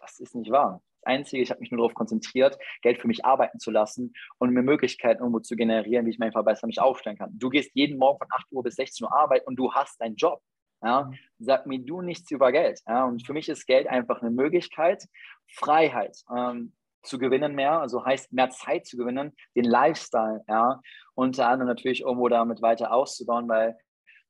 das 0.00 0.18
ist 0.18 0.34
nicht 0.34 0.50
wahr. 0.50 0.82
Einzige, 1.04 1.42
ich 1.42 1.50
habe 1.50 1.60
mich 1.60 1.70
nur 1.70 1.78
darauf 1.78 1.94
konzentriert, 1.94 2.58
Geld 2.82 3.00
für 3.00 3.08
mich 3.08 3.24
arbeiten 3.24 3.58
zu 3.58 3.70
lassen 3.70 4.12
und 4.38 4.50
mir 4.50 4.62
Möglichkeiten 4.62 5.20
irgendwo 5.20 5.40
zu 5.40 5.56
generieren, 5.56 6.06
wie 6.06 6.10
ich 6.10 6.18
mein 6.18 6.32
besser 6.32 6.66
mich 6.66 6.80
aufstellen 6.80 7.18
kann. 7.18 7.30
Du 7.38 7.50
gehst 7.50 7.70
jeden 7.74 7.98
Morgen 7.98 8.18
von 8.18 8.28
8 8.30 8.46
Uhr 8.52 8.62
bis 8.62 8.76
16 8.76 9.04
Uhr 9.04 9.14
arbeiten 9.14 9.46
und 9.46 9.56
du 9.56 9.72
hast 9.72 10.00
deinen 10.00 10.16
Job. 10.16 10.40
Ja? 10.82 11.04
Mhm. 11.04 11.18
Sag 11.38 11.66
mir 11.66 11.78
du 11.78 12.02
nichts 12.02 12.30
über 12.30 12.52
Geld. 12.52 12.80
Ja? 12.86 13.04
Und 13.04 13.26
für 13.26 13.32
mich 13.32 13.48
ist 13.48 13.66
Geld 13.66 13.86
einfach 13.86 14.20
eine 14.20 14.30
Möglichkeit, 14.30 15.04
Freiheit 15.48 16.16
ähm, 16.36 16.72
zu 17.02 17.18
gewinnen 17.18 17.54
mehr, 17.54 17.80
also 17.80 18.04
heißt 18.04 18.32
mehr 18.32 18.50
Zeit 18.50 18.86
zu 18.86 18.96
gewinnen, 18.96 19.32
den 19.54 19.64
Lifestyle, 19.64 20.42
ja, 20.48 20.80
unter 21.14 21.48
anderem 21.48 21.68
natürlich 21.68 22.02
irgendwo 22.02 22.28
damit 22.28 22.62
weiter 22.62 22.92
auszubauen, 22.92 23.48
weil, 23.48 23.76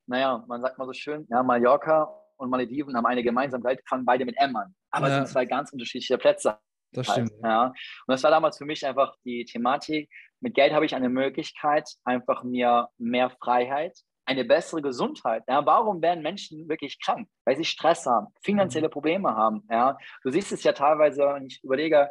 naja, 0.07 0.43
man 0.47 0.61
sagt 0.61 0.77
mal 0.77 0.85
so 0.85 0.93
schön, 0.93 1.25
ja, 1.29 1.43
Mallorca 1.43 2.09
und 2.37 2.49
Malediven 2.49 2.95
haben 2.95 3.05
eine 3.05 3.23
Gemeinsamkeit, 3.23 3.81
fangen 3.87 4.05
beide 4.05 4.25
mit 4.25 4.35
M 4.37 4.55
an. 4.55 4.75
Aber 4.93 5.09
ja. 5.09 5.13
es 5.13 5.17
sind 5.17 5.33
zwei 5.33 5.45
ganz 5.45 5.71
unterschiedliche 5.73 6.17
Plätze 6.17 6.57
Das 6.93 7.07
stimmt. 7.07 7.31
Ja. 7.43 7.67
Und 7.67 7.75
das 8.07 8.23
war 8.23 8.31
damals 8.31 8.57
für 8.57 8.65
mich 8.65 8.85
einfach 8.85 9.15
die 9.25 9.43
Thematik. 9.45 10.09
Mit 10.39 10.53
Geld 10.53 10.73
habe 10.73 10.85
ich 10.85 10.95
eine 10.95 11.09
Möglichkeit, 11.09 11.89
einfach 12.03 12.43
mir 12.43 12.89
mehr 12.97 13.29
Freiheit, 13.29 13.97
eine 14.25 14.45
bessere 14.45 14.81
Gesundheit. 14.81 15.43
Ja, 15.47 15.65
warum 15.65 16.01
werden 16.01 16.21
Menschen 16.21 16.69
wirklich 16.69 16.99
krank? 17.01 17.27
Weil 17.45 17.57
sie 17.57 17.65
Stress 17.65 18.05
haben, 18.05 18.27
finanzielle 18.43 18.87
mhm. 18.87 18.91
Probleme 18.91 19.35
haben. 19.35 19.65
Ja, 19.69 19.97
du 20.23 20.31
siehst 20.31 20.51
es 20.51 20.63
ja 20.63 20.73
teilweise, 20.73 21.21
wenn 21.33 21.47
ich 21.47 21.63
überlege, 21.63 22.09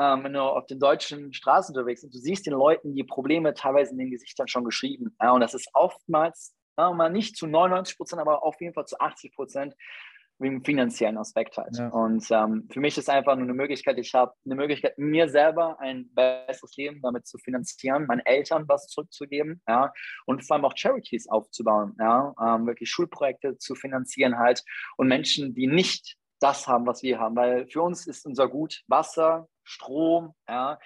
ähm, 0.00 0.24
wenn 0.24 0.32
du 0.32 0.40
auf 0.40 0.66
den 0.66 0.80
deutschen 0.80 1.32
Straßen 1.32 1.74
unterwegs 1.74 2.00
bist, 2.00 2.14
du 2.14 2.18
siehst 2.18 2.46
den 2.46 2.54
Leuten 2.54 2.94
die 2.94 3.04
Probleme 3.04 3.52
teilweise 3.52 3.92
in 3.92 3.98
den 3.98 4.10
Gesichtern 4.10 4.48
schon 4.48 4.64
geschrieben. 4.64 5.14
Ja, 5.20 5.32
und 5.32 5.40
das 5.40 5.54
ist 5.54 5.68
oftmals, 5.74 6.56
sagen 6.76 6.96
mal 6.96 7.10
nicht 7.10 7.36
zu 7.36 7.46
99 7.46 7.96
Prozent, 7.96 8.22
aber 8.22 8.42
auf 8.42 8.60
jeden 8.60 8.72
Fall 8.72 8.86
zu 8.86 8.98
80 8.98 9.34
Prozent 9.34 9.74
wegen 10.42 10.64
finanziellen 10.64 11.16
Aspekt 11.16 11.56
halt. 11.56 11.76
Ja. 11.76 11.88
Und 11.88 12.26
ähm, 12.30 12.68
für 12.70 12.80
mich 12.80 12.98
ist 12.98 13.08
einfach 13.08 13.34
nur 13.34 13.44
eine 13.44 13.54
Möglichkeit, 13.54 13.98
ich 13.98 14.12
habe 14.14 14.32
eine 14.44 14.54
Möglichkeit, 14.54 14.98
mir 14.98 15.28
selber 15.28 15.78
ein 15.80 16.12
besseres 16.14 16.76
Leben 16.76 17.00
damit 17.02 17.26
zu 17.26 17.38
finanzieren, 17.38 18.06
meinen 18.06 18.20
Eltern 18.26 18.64
was 18.68 18.86
zurückzugeben, 18.88 19.62
ja, 19.68 19.92
und 20.26 20.46
vor 20.46 20.56
allem 20.56 20.64
auch 20.64 20.76
Charities 20.76 21.28
aufzubauen, 21.28 21.96
ja, 21.98 22.34
ähm, 22.40 22.66
wirklich 22.66 22.90
Schulprojekte 22.90 23.58
zu 23.58 23.74
finanzieren 23.74 24.38
halt 24.38 24.62
und 24.96 25.08
Menschen, 25.08 25.54
die 25.54 25.66
nicht 25.66 26.16
das 26.40 26.66
haben, 26.66 26.86
was 26.86 27.02
wir 27.02 27.20
haben, 27.20 27.36
weil 27.36 27.68
für 27.68 27.82
uns 27.82 28.06
ist 28.06 28.26
unser 28.26 28.48
Gut 28.48 28.82
Wasser, 28.88 29.48
Strom, 29.64 30.34
ja, 30.48 30.78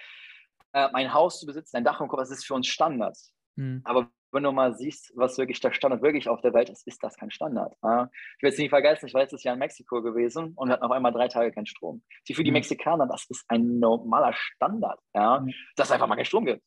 äh, 0.73 0.89
mein 0.93 1.13
Haus 1.13 1.39
zu 1.39 1.45
besitzen, 1.45 1.77
ein 1.77 1.83
Dach 1.83 1.99
im 1.99 2.07
Kopf, 2.07 2.19
das 2.19 2.31
ist 2.31 2.45
für 2.45 2.53
uns 2.53 2.67
Standard. 2.67 3.17
Mhm. 3.55 3.81
Aber 3.83 4.09
wenn 4.37 4.43
du 4.43 4.51
mal 4.51 4.75
siehst, 4.75 5.11
was 5.15 5.39
wirklich 5.39 5.59
der 5.61 5.71
Standard 5.71 6.03
wirklich 6.03 6.29
auf 6.29 6.41
der 6.41 6.53
Welt 6.53 6.69
ist, 6.69 6.85
ist 6.85 7.03
das 7.03 7.17
kein 7.17 7.31
Standard. 7.31 7.75
Ja. 7.81 8.07
Ich 8.37 8.43
will 8.43 8.51
es 8.51 8.57
nicht 8.59 8.69
vergessen, 8.69 9.07
ich 9.07 9.13
war 9.15 9.21
letztes 9.21 9.43
Jahr 9.43 9.55
in 9.55 9.59
Mexiko 9.59 10.03
gewesen 10.03 10.53
und 10.55 10.69
hatten 10.69 10.83
auf 10.83 10.91
einmal 10.91 11.11
drei 11.11 11.27
Tage 11.27 11.51
keinen 11.51 11.65
Strom. 11.65 12.03
Die 12.27 12.35
für 12.35 12.43
die 12.43 12.51
mhm. 12.51 12.57
Mexikaner, 12.57 13.07
das 13.07 13.25
ist 13.29 13.45
ein 13.47 13.79
normaler 13.79 14.33
Standard, 14.33 14.99
ja, 15.15 15.39
mhm. 15.39 15.53
dass 15.75 15.87
es 15.87 15.91
einfach 15.91 16.05
mal 16.05 16.15
keinen 16.15 16.25
Strom 16.25 16.45
gibt. 16.45 16.61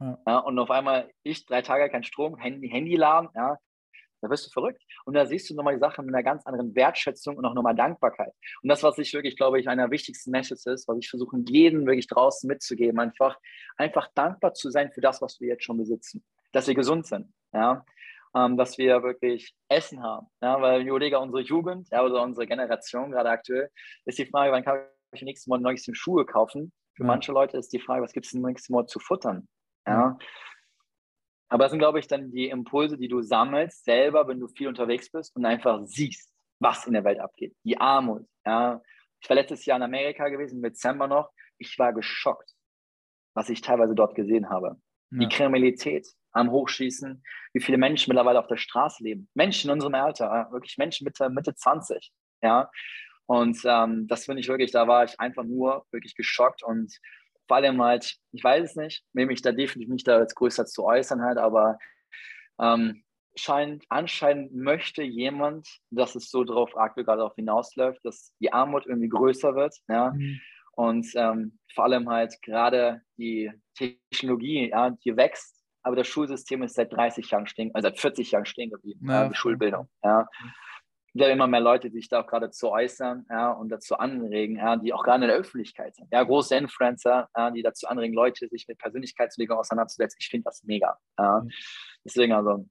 Ja. 0.00 0.38
und 0.40 0.58
auf 0.58 0.70
einmal 0.70 1.10
ich 1.22 1.46
drei 1.46 1.62
Tage 1.62 1.88
kein 1.88 2.02
Strom, 2.02 2.36
Handy, 2.36 2.68
Handy 2.68 2.96
laden, 2.96 3.30
ja, 3.34 3.56
da 4.20 4.28
wirst 4.28 4.46
du 4.46 4.50
verrückt. 4.50 4.82
Und 5.06 5.14
da 5.14 5.24
siehst 5.24 5.48
du 5.48 5.54
nochmal 5.54 5.74
die 5.74 5.80
Sache 5.80 6.02
mit 6.02 6.14
einer 6.14 6.22
ganz 6.22 6.44
anderen 6.46 6.74
Wertschätzung 6.74 7.36
und 7.36 7.44
auch 7.46 7.54
nochmal 7.54 7.74
Dankbarkeit. 7.74 8.32
Und 8.62 8.68
das, 8.68 8.82
was 8.82 8.98
ich 8.98 9.14
wirklich, 9.14 9.36
glaube 9.36 9.60
ich, 9.60 9.68
einer 9.68 9.84
der 9.84 9.90
wichtigsten 9.90 10.30
Messages 10.30 10.66
ist, 10.66 10.88
was 10.88 10.98
ich 10.98 11.08
versuche, 11.08 11.38
jedem 11.46 11.86
wirklich 11.86 12.06
draußen 12.06 12.46
mitzugeben, 12.48 12.98
einfach, 13.00 13.38
einfach 13.76 14.08
dankbar 14.14 14.52
zu 14.52 14.70
sein 14.70 14.90
für 14.92 15.00
das, 15.00 15.22
was 15.22 15.40
wir 15.40 15.48
jetzt 15.48 15.64
schon 15.64 15.78
besitzen 15.78 16.22
dass 16.54 16.66
wir 16.66 16.74
gesund 16.74 17.06
sind, 17.06 17.32
ja, 17.52 17.84
ähm, 18.34 18.56
dass 18.56 18.78
wir 18.78 19.02
wirklich 19.02 19.54
Essen 19.68 20.02
haben, 20.02 20.26
ja, 20.42 20.60
weil 20.60 20.82
Julega, 20.82 21.18
unsere 21.18 21.42
Jugend, 21.42 21.88
ja, 21.90 22.02
oder 22.02 22.22
unsere 22.22 22.46
Generation 22.46 23.10
gerade 23.10 23.30
aktuell, 23.30 23.70
ist 24.04 24.18
die 24.18 24.26
Frage, 24.26 24.52
wann 24.52 24.64
kann 24.64 24.86
ich 25.12 25.22
nächstes 25.22 25.46
Mal 25.46 25.60
neueste 25.60 25.94
Schuhe 25.94 26.24
kaufen? 26.24 26.72
Für 26.96 27.04
manche 27.04 27.32
Leute 27.32 27.56
ist 27.56 27.72
die 27.72 27.80
Frage, 27.80 28.02
was 28.02 28.12
gibt 28.12 28.26
es 28.26 28.32
nächstes 28.34 28.70
Mal 28.70 28.86
zu 28.86 29.00
futtern, 29.00 29.48
ja. 29.86 30.16
Aber 31.48 31.64
das 31.64 31.70
sind, 31.70 31.78
glaube 31.78 32.00
ich, 32.00 32.08
dann 32.08 32.32
die 32.32 32.48
Impulse, 32.48 32.98
die 32.98 33.06
du 33.06 33.20
sammelst, 33.22 33.84
selber, 33.84 34.26
wenn 34.26 34.40
du 34.40 34.48
viel 34.48 34.66
unterwegs 34.66 35.10
bist 35.10 35.36
und 35.36 35.44
einfach 35.44 35.82
siehst, 35.84 36.32
was 36.58 36.86
in 36.86 36.94
der 36.94 37.04
Welt 37.04 37.20
abgeht. 37.20 37.54
Die 37.64 37.78
Armut. 37.78 38.26
Ja. 38.44 38.82
Ich 39.20 39.28
war 39.28 39.36
letztes 39.36 39.64
Jahr 39.64 39.76
in 39.76 39.84
Amerika 39.84 40.28
gewesen, 40.28 40.56
im 40.56 40.62
Dezember 40.62 41.06
noch. 41.06 41.30
Ich 41.58 41.78
war 41.78 41.92
geschockt, 41.92 42.50
was 43.34 43.50
ich 43.50 43.60
teilweise 43.60 43.94
dort 43.94 44.14
gesehen 44.14 44.50
habe. 44.50 44.76
Ja. 45.12 45.18
Die 45.18 45.28
Kriminalität, 45.28 46.08
am 46.34 46.50
Hochschießen, 46.50 47.22
wie 47.52 47.60
viele 47.60 47.78
Menschen 47.78 48.10
mittlerweile 48.10 48.38
auf 48.38 48.48
der 48.48 48.56
Straße 48.56 49.02
leben. 49.02 49.28
Menschen 49.34 49.70
in 49.70 49.74
unserem 49.74 49.94
Alter, 49.94 50.48
wirklich 50.50 50.76
Menschen 50.76 51.04
Mitte, 51.04 51.30
Mitte 51.30 51.54
20. 51.54 52.12
Ja. 52.42 52.70
Und 53.26 53.58
ähm, 53.64 54.06
das 54.06 54.26
finde 54.26 54.40
ich 54.40 54.48
wirklich, 54.48 54.72
da 54.72 54.86
war 54.86 55.04
ich 55.04 55.18
einfach 55.18 55.44
nur 55.44 55.86
wirklich 55.90 56.14
geschockt 56.14 56.62
und 56.62 56.94
vor 57.46 57.58
allem 57.58 57.80
halt, 57.82 58.16
ich 58.32 58.42
weiß 58.42 58.70
es 58.70 58.76
nicht, 58.76 59.04
will 59.12 59.26
mich 59.26 59.42
da 59.42 59.52
definitiv 59.52 59.92
nicht 59.92 60.08
da 60.08 60.16
als 60.16 60.34
größer 60.34 60.66
zu 60.66 60.84
äußern 60.84 61.22
halt, 61.22 61.38
aber 61.38 61.78
ähm, 62.60 63.04
scheint, 63.36 63.84
anscheinend 63.88 64.54
möchte 64.54 65.02
jemand, 65.02 65.68
dass 65.90 66.14
es 66.14 66.30
so 66.30 66.44
darauf 66.44 66.76
aktuell 66.76 67.04
gerade 67.04 67.24
auch 67.24 67.34
hinausläuft, 67.34 68.04
dass 68.04 68.34
die 68.40 68.52
Armut 68.52 68.86
irgendwie 68.86 69.08
größer 69.08 69.54
wird, 69.54 69.74
ja. 69.88 70.10
Mhm. 70.10 70.40
Und 70.76 71.06
ähm, 71.14 71.58
vor 71.72 71.84
allem 71.84 72.08
halt 72.08 72.42
gerade 72.42 73.00
die 73.16 73.52
Technologie, 73.76 74.70
ja, 74.70 74.90
die 74.90 75.16
wächst 75.16 75.63
aber 75.84 75.96
das 75.96 76.08
Schulsystem 76.08 76.62
ist 76.62 76.74
seit 76.74 76.92
30 76.92 77.30
Jahren 77.30 77.46
stehen, 77.46 77.70
also 77.74 77.88
seit 77.88 77.98
40 77.98 78.32
Jahren 78.32 78.46
stehen 78.46 78.70
geblieben, 78.70 79.08
ja, 79.08 79.28
die 79.28 79.34
Schulbildung. 79.34 79.88
Ja. 80.02 80.26
Ja, 81.16 81.28
immer 81.28 81.46
mehr 81.46 81.60
Leute, 81.60 81.90
die 81.90 81.98
sich 81.98 82.08
da 82.08 82.22
auch 82.22 82.26
gerade 82.26 82.50
zu 82.50 82.72
äußern 82.72 83.24
ja, 83.30 83.52
und 83.52 83.68
dazu 83.68 83.96
anregen, 83.96 84.56
ja, 84.56 84.74
die 84.76 84.92
auch 84.92 85.04
gerade 85.04 85.22
in 85.22 85.28
der 85.28 85.36
Öffentlichkeit 85.36 85.94
sind. 85.94 86.08
Ja, 86.10 86.24
große 86.24 86.56
Influencer, 86.56 87.28
ja, 87.36 87.52
die 87.52 87.62
dazu 87.62 87.86
anregen, 87.86 88.14
Leute 88.16 88.48
sich 88.48 88.66
mit 88.66 88.78
Persönlichkeitsentwicklung 88.78 89.60
auseinanderzusetzen. 89.60 90.16
Ich 90.20 90.28
finde 90.28 90.46
das 90.46 90.64
mega. 90.64 90.98
Ja. 91.16 91.44
Deswegen 92.04 92.32
also, 92.32 92.68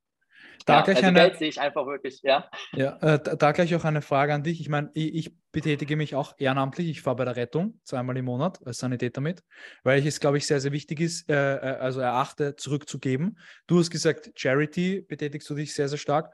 da 0.65 0.77
ja, 0.77 0.81
gleich 0.83 0.98
also 0.98 1.07
eine, 1.07 1.19
Geld 1.19 1.38
sehe 1.38 1.50
ich 1.50 1.60
einfach 1.60 1.86
wirklich, 1.86 2.22
ja. 2.24 2.50
Ja, 2.74 2.98
äh, 3.01 3.38
da 3.38 3.51
gleich 3.51 3.74
auch 3.75 3.83
eine 3.83 4.01
Frage 4.01 4.33
an 4.33 4.43
dich. 4.43 4.62
Ich 4.62 4.69
meine, 4.69 4.91
ich, 4.93 5.13
ich, 5.15 5.43
betätige 5.53 5.95
mich 5.95 6.15
auch 6.15 6.33
ehrenamtlich. 6.38 6.89
Ich 6.89 7.01
fahre 7.01 7.15
bei 7.15 7.25
der 7.25 7.38
Rettung 7.38 7.79
zweimal 7.83 8.17
im 8.17 8.25
Monat 8.25 8.60
als 8.65 8.79
Sanitäter 8.79 9.22
mit, 9.22 9.43
weil 9.83 10.00
ich 10.00 10.05
es, 10.05 10.19
glaube 10.19 10.38
ich, 10.38 10.48
sehr, 10.48 10.60
sehr 10.60 10.74
wichtig 10.74 11.00
ist, 11.00 11.29
äh, 11.29 11.55
äh, 11.57 11.77
also 11.77 12.01
erachte, 12.01 12.55
zurückzugeben. 12.57 13.38
Du 13.67 13.79
hast 13.79 13.91
gesagt, 13.91 14.31
Charity 14.36 15.01
betätigst 15.01 15.50
du 15.50 15.55
dich 15.55 15.74
sehr, 15.74 15.88
sehr 15.88 16.00
stark. 16.00 16.33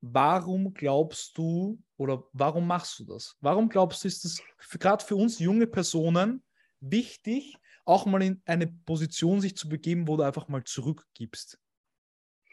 Warum 0.00 0.74
glaubst 0.74 1.38
du 1.38 1.80
oder 1.96 2.24
warum 2.32 2.66
machst 2.66 2.98
du 2.98 3.04
das? 3.04 3.36
Warum 3.40 3.68
glaubst 3.68 4.04
du, 4.04 4.08
ist 4.08 4.24
es 4.24 4.42
gerade 4.78 5.02
für 5.02 5.16
uns 5.16 5.38
junge 5.38 5.66
Personen 5.66 6.42
wichtig, 6.80 7.56
auch 7.84 8.04
mal 8.04 8.22
in 8.22 8.42
eine 8.46 8.66
Position 8.66 9.40
sich 9.40 9.56
zu 9.56 9.68
begeben, 9.68 10.08
wo 10.08 10.16
du 10.16 10.24
einfach 10.24 10.48
mal 10.48 10.64
zurückgibst? 10.64 11.58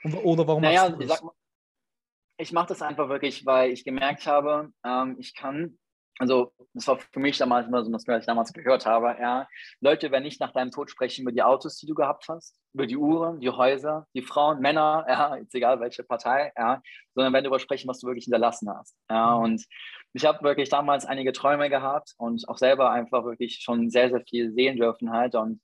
Oder 0.04 0.48
warum 0.48 0.62
naja, 0.62 0.90
machst 0.90 1.02
du 1.02 1.08
das? 1.08 1.22
Ich, 1.22 2.48
ich 2.48 2.52
mache 2.52 2.68
das 2.68 2.82
einfach 2.82 3.10
wirklich, 3.10 3.46
weil 3.46 3.72
ich 3.72 3.84
gemerkt 3.84 4.28
habe, 4.28 4.72
ähm, 4.86 5.16
ich 5.20 5.36
kann, 5.36 5.78
also 6.20 6.54
das 6.74 6.88
war 6.88 7.00
für 7.00 7.20
mich 7.20 7.38
damals 7.38 7.68
immer 7.68 7.84
so, 7.84 7.92
was 7.92 8.06
ich 8.08 8.26
damals 8.26 8.52
gehört 8.54 8.86
habe, 8.86 9.16
ja, 9.20 9.48
Leute 9.80 10.12
werden 10.12 10.24
nicht 10.24 10.42
nach 10.42 10.52
deinem 10.52 10.72
Tod 10.72 10.90
sprechen 10.90 11.22
über 11.22 11.32
die 11.32 11.44
Autos, 11.44 11.78
die 11.78 11.88
du 11.88 11.96
gehabt 11.96 12.28
hast, 12.28 12.60
über 12.74 12.86
die 12.86 12.98
Uhren, 12.98 13.40
die 13.40 13.50
Häuser, 13.50 14.08
die 14.14 14.22
Frauen, 14.22 14.60
Männer, 14.60 15.06
ja, 15.08 15.38
jetzt 15.38 15.56
egal 15.56 15.80
welche 15.80 16.04
Partei, 16.04 16.52
ja, 16.58 16.82
sondern 17.16 17.34
werden 17.34 17.46
darüber 17.46 17.60
sprechen, 17.60 17.88
was 17.88 18.00
du 18.00 18.08
wirklich 18.08 18.26
hinterlassen 18.26 18.70
hast. 18.70 18.98
Ja, 19.10 19.38
mhm. 19.38 19.44
und 19.44 19.66
ich 20.14 20.26
habe 20.26 20.44
wirklich 20.44 20.70
damals 20.70 21.06
einige 21.06 21.32
Träume 21.32 21.70
gehabt 21.70 22.14
und 22.18 22.48
auch 22.50 22.58
selber 22.58 22.92
einfach 22.92 23.24
wirklich 23.24 23.62
schon 23.64 23.90
sehr, 23.90 24.10
sehr 24.10 24.22
viel 24.22 24.52
sehen 24.54 24.78
dürfen 24.78 25.12
halt 25.12 25.36
und 25.36 25.62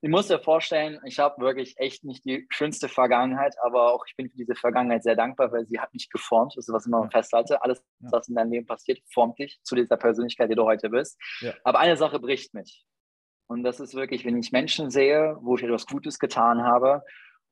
ich 0.00 0.10
muss 0.10 0.28
dir 0.28 0.38
vorstellen, 0.38 1.00
ich 1.04 1.18
habe 1.18 1.42
wirklich 1.42 1.76
echt 1.78 2.04
nicht 2.04 2.24
die 2.24 2.46
schönste 2.50 2.88
Vergangenheit, 2.88 3.56
aber 3.62 3.92
auch 3.92 4.04
ich 4.06 4.14
bin 4.16 4.30
für 4.30 4.36
diese 4.36 4.54
Vergangenheit 4.54 5.02
sehr 5.02 5.16
dankbar, 5.16 5.50
weil 5.50 5.66
sie 5.66 5.80
hat 5.80 5.92
mich 5.92 6.08
geformt. 6.08 6.54
Das 6.56 6.68
ist, 6.68 6.72
was 6.74 6.86
ich 6.86 6.92
immer 6.92 7.10
festhalte. 7.10 7.62
Alles, 7.62 7.84
was 7.98 8.28
in 8.28 8.36
deinem 8.36 8.52
Leben 8.52 8.66
passiert, 8.66 9.00
formt 9.12 9.38
dich 9.38 9.58
zu 9.64 9.74
dieser 9.74 9.96
Persönlichkeit, 9.96 10.50
die 10.50 10.54
du 10.54 10.64
heute 10.64 10.90
bist. 10.90 11.18
Ja. 11.40 11.52
Aber 11.64 11.80
eine 11.80 11.96
Sache 11.96 12.20
bricht 12.20 12.54
mich. 12.54 12.84
Und 13.48 13.64
das 13.64 13.80
ist 13.80 13.94
wirklich, 13.94 14.24
wenn 14.24 14.38
ich 14.38 14.52
Menschen 14.52 14.90
sehe, 14.90 15.36
wo 15.40 15.56
ich 15.56 15.62
etwas 15.62 15.86
Gutes 15.86 16.18
getan 16.18 16.62
habe 16.62 17.02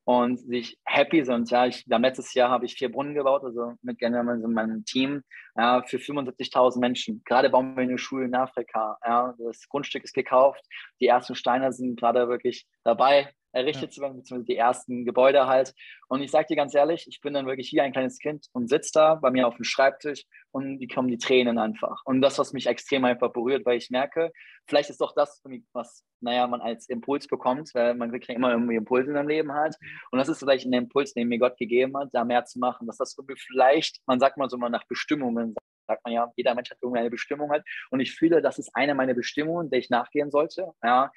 und 0.06 0.38
sich 0.38 0.78
happy 0.84 1.24
sind. 1.24 1.50
Ja, 1.50 1.66
ich, 1.66 1.84
letztes 1.86 2.32
Jahr 2.32 2.48
habe 2.48 2.64
ich 2.64 2.74
vier 2.74 2.92
Brunnen 2.92 3.14
gebaut, 3.14 3.42
also 3.42 3.72
mit 3.82 3.98
generell 3.98 4.40
so 4.40 4.46
meinem 4.46 4.84
Team, 4.84 5.22
ja, 5.56 5.82
für 5.82 5.96
75.000 5.96 6.78
Menschen. 6.78 7.22
Gerade 7.24 7.50
bauen 7.50 7.74
wir 7.74 7.82
eine 7.82 7.98
Schule 7.98 8.26
in 8.26 8.34
Afrika. 8.36 8.96
Ja, 9.04 9.34
das 9.36 9.68
Grundstück 9.68 10.04
ist 10.04 10.14
gekauft, 10.14 10.64
die 11.00 11.08
ersten 11.08 11.34
Steine 11.34 11.72
sind 11.72 11.98
gerade 11.98 12.28
wirklich 12.28 12.66
dabei 12.84 13.32
errichtet 13.52 13.92
zu 13.92 14.00
werden, 14.00 14.16
beziehungsweise 14.16 14.46
die 14.46 14.56
ersten 14.56 15.04
Gebäude 15.04 15.46
halt. 15.46 15.74
Und 16.08 16.22
ich 16.22 16.30
sage 16.30 16.46
dir 16.48 16.56
ganz 16.56 16.74
ehrlich, 16.74 17.06
ich 17.08 17.20
bin 17.20 17.34
dann 17.34 17.46
wirklich 17.46 17.72
wie 17.72 17.80
ein 17.80 17.92
kleines 17.92 18.18
Kind 18.18 18.46
und 18.52 18.68
sitze 18.68 18.90
da 18.94 19.14
bei 19.14 19.30
mir 19.30 19.46
auf 19.46 19.56
dem 19.56 19.64
Schreibtisch 19.64 20.24
und 20.52 20.78
die 20.78 20.86
kommen 20.86 21.08
die 21.08 21.18
Tränen 21.18 21.58
einfach. 21.58 22.02
Und 22.04 22.20
das, 22.20 22.38
was 22.38 22.52
mich 22.52 22.66
extrem 22.66 23.04
einfach 23.04 23.32
berührt, 23.32 23.64
weil 23.66 23.78
ich 23.78 23.90
merke, 23.90 24.30
vielleicht 24.68 24.90
ist 24.90 25.00
doch 25.00 25.14
das, 25.14 25.42
was, 25.72 26.04
naja, 26.20 26.46
man 26.46 26.60
als 26.60 26.88
Impuls 26.88 27.26
bekommt, 27.26 27.70
weil 27.74 27.94
man 27.94 28.10
kriegt 28.10 28.28
immer 28.28 28.52
irgendwie 28.52 28.76
Impulse 28.76 29.10
in 29.10 29.16
seinem 29.16 29.28
Leben 29.28 29.52
halt. 29.52 29.76
Und 30.10 30.18
das 30.18 30.28
ist 30.28 30.38
vielleicht 30.38 30.66
ein 30.66 30.72
Impuls, 30.72 31.14
den 31.14 31.28
mir 31.28 31.38
Gott 31.38 31.56
gegeben 31.56 31.96
hat, 31.96 32.10
da 32.12 32.24
mehr 32.24 32.44
zu 32.44 32.58
machen, 32.58 32.86
dass 32.86 32.98
das 32.98 33.16
irgendwie 33.16 33.40
vielleicht, 33.40 34.00
man 34.06 34.20
sagt 34.20 34.36
mal 34.36 34.50
so 34.50 34.58
mal 34.58 34.70
nach 34.70 34.86
Bestimmungen, 34.86 35.54
sagt 35.86 36.04
man 36.04 36.12
ja, 36.12 36.32
jeder 36.36 36.54
Mensch 36.54 36.70
hat 36.70 36.78
irgendeine 36.82 37.10
Bestimmung 37.10 37.50
halt. 37.50 37.64
Und 37.90 38.00
ich 38.00 38.14
fühle, 38.14 38.42
das 38.42 38.58
ist 38.58 38.70
eine 38.74 38.94
meiner 38.94 39.14
Bestimmungen, 39.14 39.70
der 39.70 39.78
ich 39.78 39.90
nachgehen 39.90 40.30
sollte. 40.30 40.72
Ja, 40.82 41.10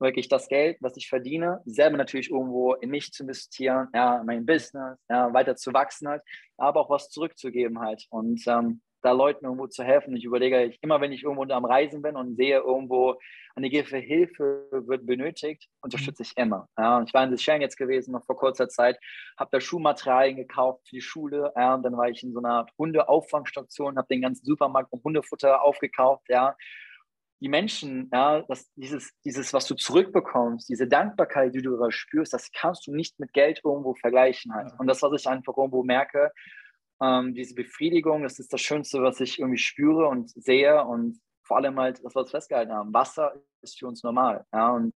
wirklich 0.00 0.28
das 0.28 0.48
Geld, 0.48 0.78
was 0.80 0.96
ich 0.96 1.08
verdiene, 1.08 1.60
selber 1.64 1.96
natürlich 1.96 2.30
irgendwo 2.30 2.74
in 2.74 2.90
mich 2.90 3.12
zu 3.12 3.22
investieren, 3.22 3.88
ja, 3.94 4.22
mein 4.24 4.46
Business, 4.46 4.98
ja, 5.08 5.32
weiter 5.32 5.56
zu 5.56 5.72
wachsen 5.72 6.08
halt, 6.08 6.22
aber 6.56 6.80
auch 6.80 6.90
was 6.90 7.10
zurückzugeben 7.10 7.80
halt 7.80 8.06
und 8.10 8.42
ähm, 8.46 8.80
da 9.02 9.12
Leuten 9.12 9.44
irgendwo 9.44 9.66
zu 9.66 9.82
helfen. 9.82 10.16
Ich 10.16 10.24
überlege, 10.24 10.64
ich, 10.64 10.78
immer 10.82 11.00
wenn 11.00 11.12
ich 11.12 11.22
irgendwo 11.22 11.42
am 11.52 11.64
Reisen 11.64 12.02
bin 12.02 12.16
und 12.16 12.36
sehe 12.36 12.58
irgendwo 12.58 13.16
eine 13.56 13.68
Hilfe, 13.68 13.98
Hilfe 13.98 14.66
wird 14.70 15.06
benötigt, 15.06 15.68
unterstütze 15.82 16.22
ich 16.22 16.36
immer. 16.36 16.68
Ja, 16.78 17.02
ich 17.02 17.12
war 17.12 17.24
in 17.24 17.36
Seychellen 17.36 17.62
jetzt 17.62 17.76
gewesen, 17.76 18.12
noch 18.12 18.24
vor 18.24 18.36
kurzer 18.36 18.68
Zeit, 18.68 18.98
habe 19.38 19.50
da 19.52 19.60
Schuhmaterialien 19.60 20.36
gekauft 20.36 20.88
für 20.88 20.96
die 20.96 21.00
Schule. 21.00 21.52
Ja, 21.56 21.74
und 21.74 21.82
dann 21.82 21.96
war 21.96 22.08
ich 22.08 22.22
in 22.22 22.32
so 22.32 22.40
einer 22.40 22.66
Hundeauffangstation, 22.78 23.96
habe 23.96 24.08
den 24.08 24.22
ganzen 24.22 24.44
Supermarkt 24.44 24.92
und 24.92 25.02
Hundefutter 25.02 25.62
aufgekauft. 25.62 26.28
Ja, 26.28 26.56
die 27.40 27.48
Menschen, 27.48 28.10
ja, 28.12 28.42
das, 28.42 28.70
dieses, 28.74 29.12
dieses, 29.24 29.52
was 29.52 29.66
du 29.66 29.74
zurückbekommst, 29.74 30.68
diese 30.68 30.86
Dankbarkeit, 30.86 31.54
die 31.54 31.62
du 31.62 31.76
da 31.76 31.90
spürst, 31.90 32.34
das 32.34 32.50
kannst 32.52 32.86
du 32.86 32.94
nicht 32.94 33.18
mit 33.18 33.32
Geld 33.32 33.62
irgendwo 33.64 33.94
vergleichen 33.94 34.54
halt. 34.54 34.72
Und 34.78 34.86
das, 34.86 35.02
was 35.02 35.20
ich 35.20 35.26
einfach 35.26 35.56
irgendwo 35.56 35.82
merke, 35.82 36.32
ähm, 37.02 37.34
diese 37.34 37.54
Befriedigung, 37.54 38.22
das 38.22 38.38
ist 38.38 38.52
das 38.52 38.60
Schönste, 38.60 39.02
was 39.02 39.20
ich 39.20 39.38
irgendwie 39.38 39.58
spüre 39.58 40.06
und 40.08 40.30
sehe 40.30 40.84
und 40.84 41.18
vor 41.44 41.56
allem 41.56 41.78
halt 41.80 41.96
das, 42.04 42.14
was 42.14 42.26
wir 42.26 42.26
festgehalten 42.26 42.72
haben. 42.72 42.92
Wasser 42.92 43.34
ist 43.62 43.78
für 43.78 43.86
uns 43.86 44.02
normal. 44.02 44.44
Ja, 44.52 44.70
und 44.70 44.94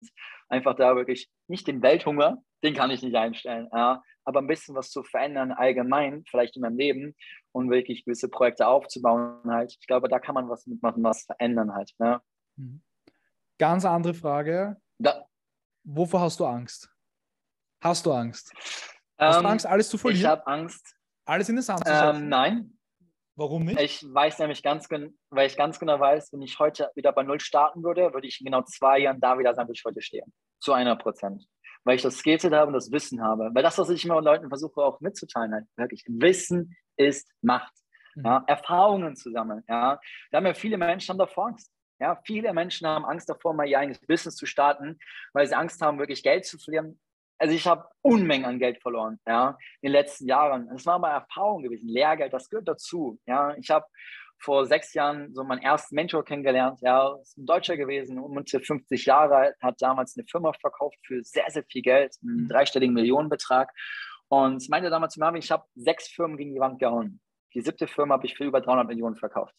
einfach 0.48 0.74
da 0.74 0.96
wirklich 0.96 1.30
nicht 1.46 1.66
den 1.68 1.82
Welthunger, 1.82 2.38
den 2.64 2.74
kann 2.74 2.90
ich 2.90 3.02
nicht 3.02 3.16
einstellen, 3.16 3.68
ja, 3.72 4.02
aber 4.24 4.40
ein 4.40 4.46
bisschen 4.46 4.74
was 4.74 4.90
zu 4.90 5.02
verändern 5.02 5.52
allgemein, 5.52 6.24
vielleicht 6.28 6.56
in 6.56 6.62
meinem 6.62 6.78
Leben 6.78 7.14
und 7.52 7.70
wirklich 7.70 8.04
gewisse 8.04 8.28
Projekte 8.28 8.66
aufzubauen 8.66 9.40
halt. 9.46 9.76
Ich 9.78 9.86
glaube, 9.86 10.08
da 10.08 10.18
kann 10.18 10.34
man 10.34 10.48
was 10.48 10.66
mitmachen, 10.66 11.02
was 11.02 11.24
verändern 11.24 11.74
halt. 11.74 11.92
Ja. 11.98 12.22
Mhm. 12.56 12.82
Ganz 13.58 13.84
andere 13.84 14.14
Frage. 14.14 14.80
Da. 14.98 15.26
Wovor 15.84 16.20
hast 16.20 16.40
du 16.40 16.46
Angst? 16.46 16.90
Hast 17.82 18.04
du 18.06 18.12
Angst? 18.12 18.52
Hast 19.18 19.36
ähm, 19.36 19.42
du 19.42 19.48
Angst, 19.48 19.66
alles 19.66 19.88
zu 19.88 19.98
verlieren? 19.98 20.20
Ich 20.20 20.26
habe 20.26 20.46
Angst. 20.46 20.96
Alles 21.24 21.48
in 21.48 21.56
den 21.56 21.62
Sand 21.62 21.86
zu? 21.86 21.92
Ähm, 21.92 22.28
nein. 22.28 22.78
Warum 23.36 23.64
nicht? 23.64 23.80
Ich 23.80 24.02
weiß 24.02 24.38
nämlich 24.40 24.62
ganz 24.62 24.88
genau, 24.88 25.10
weil 25.30 25.46
ich 25.46 25.56
ganz 25.56 25.78
genau 25.78 25.98
weiß, 25.98 26.32
wenn 26.32 26.42
ich 26.42 26.58
heute 26.58 26.90
wieder 26.94 27.12
bei 27.12 27.22
Null 27.22 27.40
starten 27.40 27.82
würde, 27.82 28.12
würde 28.12 28.26
ich 28.26 28.40
in 28.40 28.46
genau 28.46 28.62
zwei 28.62 28.98
Jahren 28.98 29.20
da 29.20 29.38
wieder 29.38 29.54
sein, 29.54 29.66
wo 29.66 29.72
ich 29.72 29.82
heute 29.84 30.02
stehe. 30.02 30.24
Zu 30.58 30.74
einer 30.74 30.96
Prozent. 30.96 31.46
Weil 31.84 31.96
ich 31.96 32.02
das 32.02 32.18
Skillset 32.18 32.52
habe 32.52 32.66
und 32.66 32.74
das 32.74 32.92
Wissen 32.92 33.22
habe. 33.22 33.50
Weil 33.54 33.62
das, 33.62 33.78
was 33.78 33.88
ich 33.88 34.04
immer 34.04 34.20
Leuten 34.20 34.48
versuche 34.48 34.82
auch 34.82 35.00
mitzuteilen, 35.00 35.54
halt, 35.54 35.66
wirklich, 35.76 36.04
Wissen 36.06 36.76
ist 36.96 37.32
Macht. 37.40 37.72
Mhm. 38.14 38.24
Ja, 38.26 38.44
Erfahrungen 38.46 39.16
zu 39.16 39.30
sammeln. 39.30 39.64
Ja. 39.68 39.98
Da 40.30 40.36
haben 40.36 40.46
ja 40.46 40.54
viele 40.54 40.76
Menschen 40.76 41.16
davor 41.16 41.46
Angst. 41.46 41.72
Ja, 42.00 42.20
viele 42.24 42.52
Menschen 42.52 42.86
haben 42.86 43.04
Angst 43.04 43.28
davor, 43.28 43.54
mal 43.54 43.68
ihr 43.68 43.78
eigenes 43.78 44.00
Business 44.00 44.36
zu 44.36 44.46
starten, 44.46 44.98
weil 45.32 45.46
sie 45.46 45.54
Angst 45.54 45.82
haben, 45.82 45.98
wirklich 45.98 46.22
Geld 46.22 46.46
zu 46.46 46.58
verlieren. 46.58 46.98
Also 47.38 47.54
ich 47.54 47.66
habe 47.66 47.88
Unmengen 48.02 48.46
an 48.46 48.58
Geld 48.58 48.80
verloren, 48.82 49.18
ja, 49.26 49.56
in 49.80 49.88
den 49.88 49.92
letzten 49.92 50.26
Jahren. 50.26 50.70
Es 50.74 50.84
war 50.86 50.98
mal 50.98 51.12
Erfahrung 51.12 51.62
gewesen, 51.62 51.88
Lehrgeld, 51.88 52.32
das 52.32 52.48
gehört 52.48 52.68
dazu. 52.68 53.18
Ja, 53.26 53.54
ich 53.56 53.70
habe 53.70 53.86
vor 54.38 54.66
sechs 54.66 54.94
Jahren 54.94 55.34
so 55.34 55.44
meinen 55.44 55.62
ersten 55.62 55.94
Mentor 55.94 56.24
kennengelernt. 56.24 56.80
Ja, 56.80 57.14
ist 57.20 57.36
ein 57.36 57.46
Deutscher 57.46 57.76
gewesen, 57.76 58.18
um 58.18 58.42
50 58.44 59.04
Jahre 59.04 59.36
alt, 59.36 59.56
hat 59.60 59.80
damals 59.80 60.16
eine 60.16 60.26
Firma 60.26 60.52
verkauft 60.54 60.98
für 61.06 61.22
sehr, 61.22 61.48
sehr 61.48 61.64
viel 61.64 61.82
Geld, 61.82 62.16
einen 62.22 62.48
dreistelligen 62.48 62.94
Millionenbetrag. 62.94 63.70
Und 64.28 64.68
meinte 64.68 64.90
damals 64.90 65.14
zu 65.14 65.20
mir, 65.20 65.34
ich 65.36 65.50
habe 65.50 65.64
sechs 65.74 66.08
Firmen 66.08 66.36
gegen 66.36 66.54
die 66.54 66.60
Wand 66.60 66.78
gehauen. 66.78 67.20
Die 67.52 67.60
siebte 67.60 67.86
Firma 67.86 68.14
habe 68.14 68.26
ich 68.26 68.36
für 68.36 68.44
über 68.44 68.60
300 68.60 68.86
Millionen 68.86 69.16
verkauft. 69.16 69.54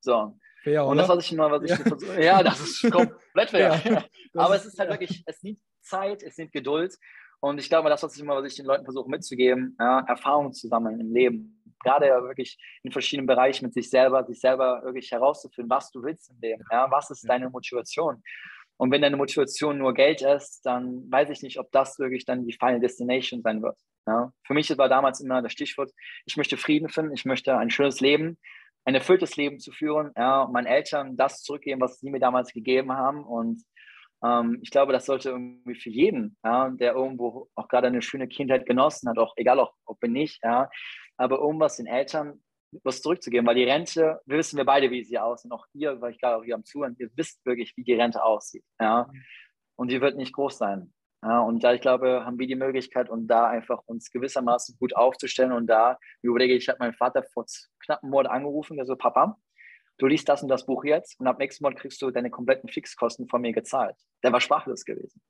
So. 0.00 0.36
Fair, 0.66 0.84
und 0.84 0.96
das, 0.96 1.08
was 1.08 1.24
ich 1.24 1.32
immer, 1.32 1.48
was 1.48 1.62
ich 1.62 1.70
ja. 1.70 1.76
versuche, 1.76 2.20
ja, 2.24 2.42
das 2.42 2.58
ist 2.58 2.90
komplett 2.90 3.50
fair. 3.50 3.80
Ja, 3.84 4.04
Aber 4.34 4.56
es 4.56 4.66
ist 4.66 4.76
halt 4.80 4.90
wirklich, 4.90 5.22
es 5.24 5.40
nimmt 5.44 5.60
Zeit, 5.80 6.24
es 6.24 6.36
nimmt 6.38 6.50
Geduld. 6.50 6.92
Und 7.38 7.60
ich 7.60 7.68
glaube, 7.68 7.88
das, 7.88 8.02
was 8.02 8.16
ich 8.16 8.20
immer, 8.20 8.34
was 8.34 8.50
ich 8.50 8.56
den 8.56 8.66
Leuten 8.66 8.82
versuche 8.82 9.08
mitzugeben, 9.08 9.76
ja, 9.78 10.00
Erfahrungen 10.08 10.52
zu 10.52 10.66
sammeln 10.66 10.98
im 10.98 11.12
Leben. 11.12 11.62
Gerade 11.84 12.06
wirklich 12.06 12.58
in 12.82 12.90
verschiedenen 12.90 13.28
Bereichen 13.28 13.66
mit 13.66 13.74
sich 13.74 13.88
selber, 13.88 14.24
sich 14.24 14.40
selber 14.40 14.82
wirklich 14.82 15.12
herauszufinden, 15.12 15.70
was 15.70 15.92
du 15.92 16.02
willst 16.02 16.30
im 16.30 16.40
Leben. 16.40 16.64
Ja, 16.72 16.90
was 16.90 17.10
ist 17.10 17.28
deine 17.28 17.48
Motivation? 17.48 18.20
Und 18.76 18.90
wenn 18.90 19.02
deine 19.02 19.16
Motivation 19.16 19.78
nur 19.78 19.94
Geld 19.94 20.20
ist, 20.22 20.62
dann 20.66 21.08
weiß 21.12 21.30
ich 21.30 21.42
nicht, 21.42 21.60
ob 21.60 21.70
das 21.70 21.96
wirklich 22.00 22.24
dann 22.24 22.44
die 22.44 22.54
Final 22.54 22.80
Destination 22.80 23.40
sein 23.40 23.62
wird. 23.62 23.78
Ja? 24.08 24.32
Für 24.44 24.54
mich 24.54 24.76
war 24.76 24.88
damals 24.88 25.20
immer 25.20 25.42
das 25.42 25.52
Stichwort, 25.52 25.92
ich 26.24 26.36
möchte 26.36 26.56
Frieden 26.56 26.88
finden, 26.88 27.14
ich 27.14 27.24
möchte 27.24 27.56
ein 27.56 27.70
schönes 27.70 28.00
Leben, 28.00 28.36
ein 28.86 28.94
erfülltes 28.94 29.36
Leben 29.36 29.58
zu 29.58 29.72
führen, 29.72 30.12
ja, 30.16 30.48
meinen 30.50 30.66
Eltern 30.66 31.16
das 31.16 31.42
zurückgeben, 31.42 31.80
was 31.80 31.98
sie 31.98 32.08
mir 32.08 32.20
damals 32.20 32.52
gegeben 32.52 32.92
haben. 32.92 33.24
Und 33.24 33.62
ähm, 34.24 34.60
ich 34.62 34.70
glaube, 34.70 34.92
das 34.92 35.06
sollte 35.06 35.30
irgendwie 35.30 35.74
für 35.74 35.90
jeden, 35.90 36.38
ja, 36.44 36.70
der 36.70 36.94
irgendwo 36.94 37.48
auch 37.56 37.68
gerade 37.68 37.88
eine 37.88 38.00
schöne 38.00 38.28
Kindheit 38.28 38.64
genossen 38.64 39.08
hat, 39.10 39.18
auch 39.18 39.34
egal 39.36 39.58
auch, 39.58 39.74
ob 39.84 40.00
wir 40.00 40.08
nicht, 40.08 40.42
ja, 40.42 40.70
aber 41.16 41.38
irgendwas 41.38 41.76
den 41.76 41.86
Eltern 41.86 42.40
was 42.84 43.02
zurückzugeben, 43.02 43.46
weil 43.46 43.56
die 43.56 43.64
Rente, 43.64 44.20
wir 44.24 44.38
wissen 44.38 44.56
wir 44.56 44.64
beide, 44.64 44.90
wie 44.90 45.02
sie 45.02 45.18
aussieht, 45.18 45.50
auch 45.50 45.66
ihr, 45.72 46.00
weil 46.00 46.12
ich 46.12 46.20
gerade 46.20 46.36
auch 46.36 46.44
hier 46.44 46.54
am 46.54 46.64
Zuhören, 46.64 46.94
ihr 46.98 47.10
wisst 47.16 47.44
wirklich, 47.44 47.76
wie 47.76 47.84
die 47.84 47.94
Rente 47.94 48.22
aussieht, 48.22 48.64
ja, 48.80 49.08
mhm. 49.10 49.22
und 49.76 49.90
die 49.90 50.00
wird 50.00 50.16
nicht 50.16 50.32
groß 50.32 50.58
sein. 50.58 50.92
Und 51.26 51.64
da, 51.64 51.72
ich 51.72 51.80
glaube, 51.80 52.24
haben 52.24 52.38
wir 52.38 52.46
die 52.46 52.54
Möglichkeit, 52.54 53.08
um 53.08 53.26
da 53.26 53.48
einfach 53.48 53.82
uns 53.86 54.10
gewissermaßen 54.10 54.76
gut 54.78 54.94
aufzustellen. 54.94 55.52
Und 55.52 55.66
da 55.66 55.98
ich 56.22 56.28
überlege 56.28 56.54
ich, 56.54 56.68
habe 56.68 56.78
meinen 56.78 56.94
Vater 56.94 57.22
vor 57.22 57.46
knapp 57.84 58.02
einem 58.02 58.10
Monat 58.10 58.30
angerufen, 58.30 58.76
der 58.76 58.86
so, 58.86 58.96
Papa, 58.96 59.36
du 59.98 60.06
liest 60.06 60.28
das 60.28 60.42
und 60.42 60.48
das 60.48 60.66
Buch 60.66 60.84
jetzt 60.84 61.18
und 61.18 61.26
ab 61.26 61.38
nächsten 61.38 61.64
Monat 61.64 61.78
kriegst 61.78 62.00
du 62.02 62.10
deine 62.10 62.30
kompletten 62.30 62.68
Fixkosten 62.68 63.28
von 63.28 63.40
mir 63.40 63.52
gezahlt. 63.52 63.96
Der 64.22 64.32
war 64.32 64.40
sprachlos 64.40 64.84
gewesen. 64.84 65.20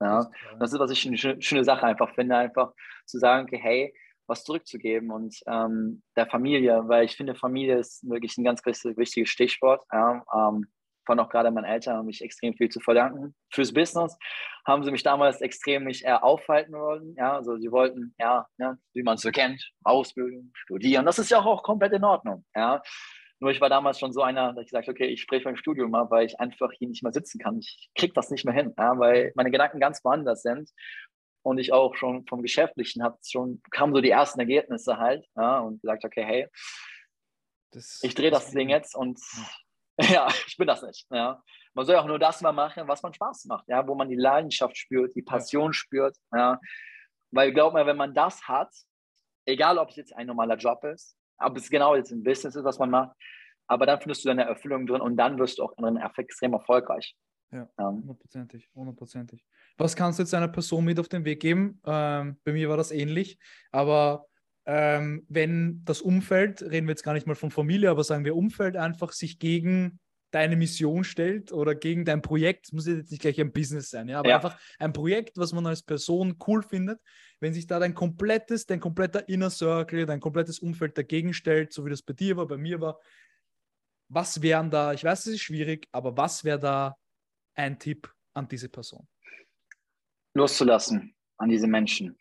Ja, 0.00 0.30
das 0.58 0.72
ist, 0.72 0.78
was 0.78 0.90
ich 0.90 1.06
eine 1.06 1.40
schöne 1.40 1.64
Sache 1.64 1.86
einfach 1.86 2.14
finde, 2.14 2.36
einfach 2.36 2.72
zu 3.06 3.18
sagen, 3.18 3.46
okay, 3.46 3.58
hey, 3.58 3.94
was 4.26 4.44
zurückzugeben 4.44 5.10
und 5.10 5.38
ähm, 5.46 6.02
der 6.16 6.26
Familie, 6.26 6.82
weil 6.88 7.04
ich 7.04 7.16
finde, 7.16 7.34
Familie 7.34 7.78
ist 7.78 8.06
wirklich 8.08 8.36
ein 8.36 8.44
ganz 8.44 8.64
wichtiges 8.66 9.30
Stichwort. 9.30 9.84
Ja, 9.92 10.22
ähm, 10.34 10.66
von 11.06 11.20
auch 11.20 11.28
gerade 11.28 11.50
meinen 11.50 11.64
Eltern 11.64 11.96
haben 11.96 12.06
mich 12.06 12.20
extrem 12.20 12.54
viel 12.54 12.68
zu 12.68 12.80
verdanken. 12.80 13.34
Fürs 13.52 13.72
Business 13.72 14.18
haben 14.66 14.84
sie 14.84 14.90
mich 14.90 15.02
damals 15.02 15.40
extrem 15.40 15.84
nicht 15.84 16.04
eher 16.04 16.24
aufhalten 16.24 16.74
wollen. 16.74 17.14
Ja, 17.16 17.36
also 17.36 17.56
sie 17.56 17.70
wollten, 17.70 18.14
ja, 18.18 18.46
ja 18.58 18.76
wie 18.92 19.02
man 19.02 19.14
es 19.14 19.22
so 19.22 19.30
kennt, 19.30 19.62
Ausbildung, 19.84 20.50
studieren. 20.54 21.06
Das 21.06 21.18
ist 21.18 21.30
ja 21.30 21.38
auch, 21.38 21.46
auch 21.46 21.62
komplett 21.62 21.92
in 21.92 22.04
Ordnung. 22.04 22.44
Ja. 22.54 22.82
Nur 23.38 23.50
ich 23.50 23.60
war 23.60 23.68
damals 23.68 23.98
schon 23.98 24.12
so 24.12 24.22
einer, 24.22 24.54
dass 24.54 24.64
ich 24.64 24.70
gesagt 24.70 24.88
okay, 24.88 25.06
ich 25.06 25.20
spreche 25.20 25.44
beim 25.44 25.56
Studium 25.56 25.90
mal, 25.90 26.10
weil 26.10 26.26
ich 26.26 26.40
einfach 26.40 26.70
hier 26.72 26.88
nicht 26.88 27.02
mehr 27.02 27.12
sitzen 27.12 27.38
kann. 27.38 27.58
Ich 27.58 27.90
kriege 27.94 28.14
das 28.14 28.30
nicht 28.30 28.44
mehr 28.44 28.54
hin, 28.54 28.74
ja, 28.78 28.98
weil 28.98 29.32
meine 29.36 29.50
Gedanken 29.50 29.78
ganz 29.78 30.04
woanders 30.04 30.42
sind. 30.42 30.70
Und 31.42 31.58
ich 31.58 31.72
auch 31.72 31.94
schon 31.94 32.26
vom 32.26 32.42
Geschäftlichen 32.42 33.04
habe 33.04 33.18
schon, 33.24 33.62
kamen 33.70 33.94
so 33.94 34.00
die 34.00 34.10
ersten 34.10 34.40
Ergebnisse 34.40 34.96
halt, 34.96 35.24
ja, 35.36 35.60
und 35.60 35.80
gesagt, 35.80 36.04
okay, 36.04 36.24
hey, 36.24 36.48
das, 37.70 38.00
ich 38.02 38.14
drehe 38.14 38.30
das 38.30 38.50
Ding 38.50 38.68
jetzt 38.68 38.96
und 38.96 39.20
ja, 40.10 40.28
ich 40.46 40.56
bin 40.56 40.66
das 40.66 40.82
nicht. 40.82 41.06
Ja. 41.10 41.42
Man 41.74 41.86
soll 41.86 41.96
auch 41.96 42.06
nur 42.06 42.18
das 42.18 42.40
mal 42.40 42.52
machen, 42.52 42.86
was 42.86 43.02
man 43.02 43.14
Spaß 43.14 43.46
macht, 43.46 43.66
ja, 43.68 43.86
wo 43.86 43.94
man 43.94 44.08
die 44.08 44.16
Leidenschaft 44.16 44.76
spürt, 44.76 45.14
die 45.14 45.22
Passion 45.22 45.72
spürt. 45.72 46.16
Ja. 46.32 46.60
Weil 47.30 47.52
glaub 47.52 47.74
mir, 47.74 47.86
wenn 47.86 47.96
man 47.96 48.14
das 48.14 48.46
hat, 48.46 48.72
egal 49.46 49.78
ob 49.78 49.90
es 49.90 49.96
jetzt 49.96 50.14
ein 50.14 50.26
normaler 50.26 50.56
Job 50.56 50.84
ist, 50.84 51.16
ob 51.38 51.56
es 51.56 51.68
genau 51.68 51.94
jetzt 51.94 52.10
ein 52.10 52.22
Business 52.22 52.56
ist, 52.56 52.64
was 52.64 52.78
man 52.78 52.90
macht, 52.90 53.16
aber 53.66 53.86
dann 53.86 54.00
findest 54.00 54.24
du 54.24 54.28
deine 54.28 54.44
Erfüllung 54.44 54.86
drin 54.86 55.00
und 55.00 55.16
dann 55.16 55.38
wirst 55.38 55.58
du 55.58 55.64
auch 55.64 55.74
drin 55.74 55.98
extrem 56.16 56.52
erfolgreich. 56.52 57.16
Ja, 57.52 57.68
hundertprozentig, 57.78 58.68
hundertprozentig. 58.74 59.44
Was 59.78 59.94
kannst 59.94 60.18
du 60.18 60.22
jetzt 60.22 60.34
einer 60.34 60.48
Person 60.48 60.84
mit 60.84 60.98
auf 60.98 61.08
den 61.08 61.24
Weg 61.24 61.40
geben? 61.40 61.80
Ähm, 61.84 62.38
bei 62.44 62.52
mir 62.52 62.68
war 62.68 62.76
das 62.76 62.90
ähnlich, 62.90 63.38
aber 63.70 64.26
ähm, 64.66 65.24
wenn 65.28 65.82
das 65.84 66.00
Umfeld, 66.00 66.60
reden 66.62 66.86
wir 66.86 66.92
jetzt 66.92 67.04
gar 67.04 67.14
nicht 67.14 67.26
mal 67.26 67.36
von 67.36 67.50
Familie, 67.50 67.88
aber 67.90 68.02
sagen 68.04 68.24
wir 68.24 68.36
Umfeld 68.36 68.76
einfach 68.76 69.12
sich 69.12 69.38
gegen 69.38 70.00
deine 70.32 70.56
Mission 70.56 71.04
stellt 71.04 71.52
oder 71.52 71.76
gegen 71.76 72.04
dein 72.04 72.20
Projekt, 72.20 72.72
muss 72.72 72.86
jetzt 72.86 73.12
nicht 73.12 73.20
gleich 73.20 73.40
ein 73.40 73.52
Business 73.52 73.90
sein, 73.90 74.08
ja, 74.08 74.18
aber 74.18 74.28
ja. 74.28 74.36
einfach 74.36 74.60
ein 74.78 74.92
Projekt, 74.92 75.38
was 75.38 75.52
man 75.52 75.66
als 75.66 75.82
Person 75.82 76.36
cool 76.46 76.62
findet, 76.62 77.00
wenn 77.38 77.54
sich 77.54 77.66
da 77.66 77.78
dein 77.78 77.94
komplettes, 77.94 78.66
dein 78.66 78.80
kompletter 78.80 79.28
Inner 79.28 79.50
Circle, 79.50 80.04
dein 80.04 80.20
komplettes 80.20 80.58
Umfeld 80.58 80.98
dagegen 80.98 81.32
stellt, 81.32 81.72
so 81.72 81.86
wie 81.86 81.90
das 81.90 82.02
bei 82.02 82.12
dir 82.12 82.36
war, 82.36 82.46
bei 82.46 82.56
mir 82.56 82.80
war, 82.80 82.98
was 84.08 84.42
wären 84.42 84.70
da, 84.70 84.92
ich 84.92 85.04
weiß, 85.04 85.26
es 85.26 85.34
ist 85.34 85.42
schwierig, 85.42 85.88
aber 85.92 86.16
was 86.16 86.44
wäre 86.44 86.58
da 86.58 86.96
ein 87.54 87.78
Tipp 87.78 88.12
an 88.34 88.48
diese 88.48 88.68
Person? 88.68 89.06
Loszulassen 90.34 91.14
an 91.38 91.48
diese 91.48 91.66
Menschen. 91.66 92.16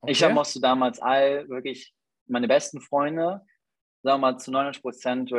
Okay. 0.00 0.12
Ich 0.12 0.28
musste 0.28 0.60
damals 0.60 1.00
all 1.00 1.48
wirklich 1.48 1.94
meine 2.26 2.48
besten 2.48 2.80
Freunde, 2.80 3.42
sagen 4.02 4.20
wir 4.20 4.32
mal 4.32 4.38
zu 4.38 4.50
99 4.50 4.82
Prozent, 4.82 5.32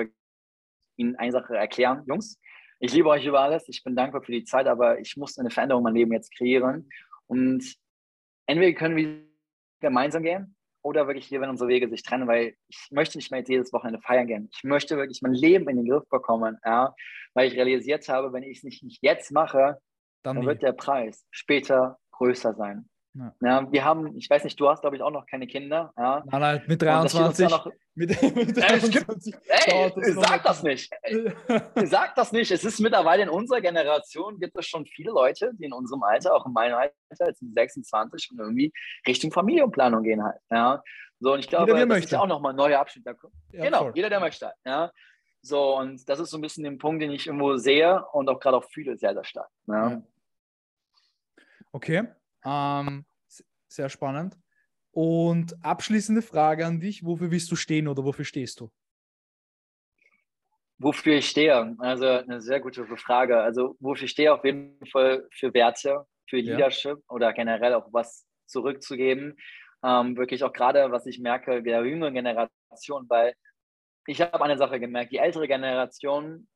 ihnen 0.97 1.15
eine 1.15 1.31
Sache 1.31 1.55
erklären. 1.55 2.03
Jungs, 2.07 2.39
ich 2.79 2.93
liebe 2.93 3.09
euch 3.09 3.25
über 3.25 3.41
alles, 3.41 3.67
ich 3.67 3.83
bin 3.83 3.95
dankbar 3.95 4.21
für 4.21 4.31
die 4.31 4.43
Zeit, 4.43 4.67
aber 4.67 4.99
ich 4.99 5.15
muss 5.17 5.37
eine 5.37 5.49
Veränderung 5.49 5.81
in 5.81 5.83
meinem 5.85 5.95
Leben 5.95 6.13
jetzt 6.13 6.35
kreieren. 6.35 6.89
Und 7.27 7.75
entweder 8.47 8.77
können 8.77 8.95
wir 8.95 9.25
gemeinsam 9.79 10.23
gehen 10.23 10.55
oder 10.81 11.07
wirklich 11.07 11.27
hier, 11.27 11.41
wenn 11.41 11.49
unsere 11.49 11.69
Wege 11.69 11.89
sich 11.89 12.03
trennen, 12.03 12.27
weil 12.27 12.55
ich 12.67 12.87
möchte 12.91 13.17
nicht 13.17 13.31
mehr 13.31 13.39
jetzt 13.39 13.49
jedes 13.49 13.73
Wochenende 13.73 14.01
feiern 14.01 14.27
gehen. 14.27 14.49
Ich 14.53 14.63
möchte 14.63 14.97
wirklich 14.97 15.21
mein 15.21 15.33
Leben 15.33 15.67
in 15.69 15.77
den 15.77 15.89
Griff 15.89 16.07
bekommen, 16.09 16.57
ja, 16.65 16.93
weil 17.33 17.47
ich 17.47 17.55
realisiert 17.57 18.07
habe, 18.09 18.33
wenn 18.33 18.43
ich 18.43 18.57
es 18.57 18.63
nicht, 18.63 18.83
nicht 18.83 19.03
jetzt 19.03 19.31
mache, 19.31 19.79
dann, 20.23 20.37
dann 20.37 20.45
wird 20.45 20.61
der 20.61 20.73
Preis 20.73 21.25
später 21.31 21.97
größer 22.11 22.53
sein. 22.55 22.89
Ja. 23.13 23.33
ja. 23.41 23.71
wir 23.71 23.83
haben, 23.83 24.15
ich 24.17 24.29
weiß 24.29 24.43
nicht, 24.43 24.59
du 24.59 24.69
hast, 24.69 24.81
glaube 24.81 24.95
ich, 24.95 25.01
auch 25.01 25.11
noch 25.11 25.25
keine 25.25 25.47
Kinder. 25.47 25.91
Ja. 25.97 26.23
Nein, 26.25 26.41
nein, 26.41 26.63
mit 26.67 26.81
23. 26.81 27.49
Noch, 27.49 27.67
mit, 27.95 28.21
mit 28.35 28.57
23 28.57 29.35
ey, 29.47 29.91
das 29.95 30.13
sag 30.15 30.43
das 30.43 30.63
nicht. 30.63 30.91
Ey, 31.01 31.33
sag 31.85 32.15
das 32.15 32.31
nicht. 32.31 32.51
Es 32.51 32.63
ist 32.63 32.79
mittlerweile 32.79 33.23
in 33.23 33.29
unserer 33.29 33.61
Generation, 33.61 34.39
gibt 34.39 34.57
es 34.57 34.67
schon 34.67 34.85
viele 34.85 35.11
Leute, 35.11 35.51
die 35.53 35.65
in 35.65 35.73
unserem 35.73 36.03
Alter, 36.03 36.33
auch 36.35 36.45
in 36.45 36.53
meinem 36.53 36.75
Alter, 36.75 36.93
jetzt 37.27 37.43
26 37.53 38.31
und 38.31 38.39
irgendwie 38.39 38.71
Richtung 39.07 39.31
Familienplanung 39.31 40.03
gehen 40.03 40.23
halt. 40.23 40.39
Ja. 40.51 40.83
So, 41.19 41.33
und 41.33 41.39
ich 41.39 41.49
glaube, 41.49 41.71
jeder, 41.71 41.79
das 41.79 41.87
möchte. 41.87 42.05
ist 42.05 42.11
ja 42.11 42.19
auch 42.21 42.27
nochmal 42.27 42.53
ein 42.53 42.57
neuer 42.57 42.79
Abschnitt. 42.79 43.05
Ja, 43.05 43.13
genau, 43.51 43.79
voll. 43.79 43.91
jeder, 43.95 44.09
der 44.09 44.19
möchte. 44.19 44.53
Ja. 44.65 44.91
So, 45.41 45.77
und 45.77 46.07
das 46.07 46.19
ist 46.19 46.29
so 46.29 46.37
ein 46.37 46.41
bisschen 46.41 46.63
den 46.63 46.77
Punkt, 46.77 47.01
den 47.01 47.11
ich 47.11 47.27
irgendwo 47.27 47.57
sehe 47.57 48.05
und 48.13 48.29
auch 48.29 48.39
gerade 48.39 48.57
auch 48.57 48.69
fühle, 48.71 48.97
sehr, 48.97 49.13
sehr 49.13 49.23
stark. 49.23 49.49
Ja. 49.67 50.01
Okay, 51.71 52.07
ähm, 52.49 53.05
sehr 53.67 53.89
spannend. 53.89 54.37
Und 54.91 55.63
abschließende 55.63 56.21
Frage 56.21 56.65
an 56.65 56.79
dich: 56.79 57.05
Wofür 57.05 57.31
willst 57.31 57.51
du 57.51 57.55
stehen 57.55 57.87
oder 57.87 58.03
wofür 58.03 58.25
stehst 58.25 58.59
du? 58.59 58.71
Wofür 60.79 61.17
ich 61.17 61.29
stehe? 61.29 61.75
Also 61.79 62.05
eine 62.05 62.41
sehr 62.41 62.59
gute 62.59 62.85
Frage. 62.97 63.39
Also 63.39 63.75
wofür 63.79 64.05
ich 64.05 64.11
stehe 64.11 64.33
auf 64.33 64.43
jeden 64.45 64.83
Fall 64.87 65.27
für 65.31 65.53
Werte, 65.53 66.05
für 66.29 66.37
Leadership 66.37 66.97
ja. 66.97 67.03
oder 67.09 67.33
generell 67.33 67.73
auch 67.73 67.87
was 67.91 68.25
zurückzugeben. 68.45 69.37
Ähm, 69.83 70.17
wirklich 70.17 70.43
auch 70.43 70.53
gerade, 70.53 70.91
was 70.91 71.05
ich 71.05 71.19
merke, 71.19 71.61
der 71.61 71.85
jüngeren 71.85 72.13
Generation, 72.13 73.05
weil 73.09 73.33
ich 74.07 74.21
habe 74.21 74.43
eine 74.43 74.57
Sache 74.57 74.79
gemerkt, 74.79 75.11
die 75.11 75.17
ältere 75.17 75.47
Generation 75.47 76.47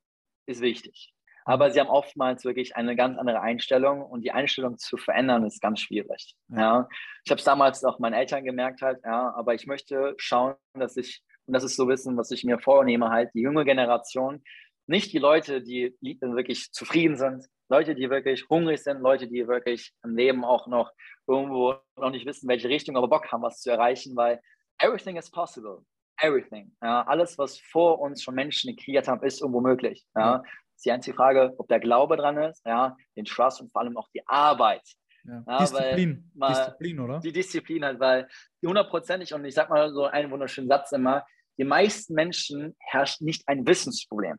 ist 0.46 0.62
wichtig. 0.62 1.14
Aber 1.46 1.72
sie 1.72 1.80
haben 1.80 1.90
oftmals 1.90 2.46
wirklich 2.46 2.76
eine 2.76 2.96
ganz 2.96 3.18
andere 3.18 3.42
Einstellung 3.42 4.02
und 4.02 4.22
die 4.22 4.32
Einstellung 4.32 4.78
zu 4.78 4.98
verändern 4.98 5.46
ist 5.46 5.62
ganz 5.62 5.82
schwierig. 5.82 6.36
Ja. 6.50 6.60
ja. 6.60 6.90
Ich 7.26 7.32
habe 7.32 7.40
es 7.40 7.46
damals 7.46 7.84
auch 7.84 8.00
meinen 8.00 8.14
Eltern 8.14 8.44
gemerkt 8.44 8.82
halt, 8.82 9.00
ja, 9.04 9.34
aber 9.36 9.54
ich 9.54 9.68
möchte 9.68 10.14
schauen, 10.18 10.56
dass 10.74 10.98
ich, 10.98 11.24
und 11.46 11.54
das 11.54 11.64
ist 11.64 11.76
so 11.76 11.88
Wissen, 11.88 12.18
was 12.18 12.32
ich 12.32 12.44
mir 12.44 12.60
vornehme, 12.60 13.10
halt, 13.10 13.32
die 13.34 13.42
junge 13.42 13.66
Generation, 13.66 14.44
nicht 14.88 15.14
die 15.14 15.20
Leute, 15.20 15.62
die 15.62 15.96
wirklich 16.02 16.72
zufrieden 16.72 17.18
sind, 17.18 17.46
Leute, 17.70 17.96
die 17.96 18.10
wirklich 18.10 18.46
hungrig 18.50 18.84
sind, 18.84 19.02
Leute, 19.02 19.28
die 19.28 19.48
wirklich 19.48 19.94
im 20.04 20.16
Leben 20.16 20.44
auch 20.44 20.68
noch 20.68 20.92
irgendwo 21.28 21.76
noch 21.96 22.12
nicht 22.12 22.26
wissen, 22.26 22.48
welche 22.48 22.70
Richtung, 22.70 22.98
aber 22.98 23.08
Bock 23.08 23.32
haben, 23.32 23.42
was 23.42 23.62
zu 23.62 23.72
erreichen, 23.72 24.16
weil 24.16 24.42
everything 24.80 25.16
is 25.18 25.32
possible. 25.32 25.80
Everything. 26.18 26.72
Ja, 26.82 27.02
alles, 27.04 27.38
was 27.38 27.58
vor 27.58 28.00
uns 28.00 28.22
schon 28.22 28.36
Menschen 28.36 28.76
kreiert 28.76 29.08
haben, 29.08 29.26
ist 29.26 29.42
irgendwo 29.42 29.62
möglich. 29.62 30.06
Ja. 30.16 30.44
Ist 30.84 30.88
die 30.88 30.92
einzige 30.92 31.16
Frage, 31.16 31.54
ob 31.58 31.70
der 31.70 31.80
Glaube 31.80 32.18
dran 32.18 32.38
ist, 32.38 32.62
ja, 32.66 32.98
den 33.16 33.24
Trust 33.24 33.62
und 33.62 33.72
vor 33.72 33.82
allem 33.82 33.96
auch 33.96 34.10
die 34.14 34.28
Arbeit. 34.28 34.82
Ja. 35.24 35.42
Ja, 35.48 35.58
Disziplin. 35.60 36.30
Disziplin, 36.36 37.00
oder? 37.00 37.20
Die 37.22 37.32
Disziplin 37.32 37.86
halt, 37.86 38.02
weil 38.02 38.28
die 38.62 38.68
hundertprozentig, 38.68 39.34
und 39.34 39.46
ich 39.46 39.56
sag 39.56 39.70
mal 39.70 39.94
so 39.94 40.04
einen 40.08 40.30
wunderschönen 40.30 40.68
Satz 40.68 40.92
immer, 40.92 41.26
die 41.58 41.64
meisten 41.64 42.16
Menschen 42.16 42.76
herrscht 42.80 43.22
nicht 43.22 43.48
ein 43.48 43.66
Wissensproblem, 43.66 44.38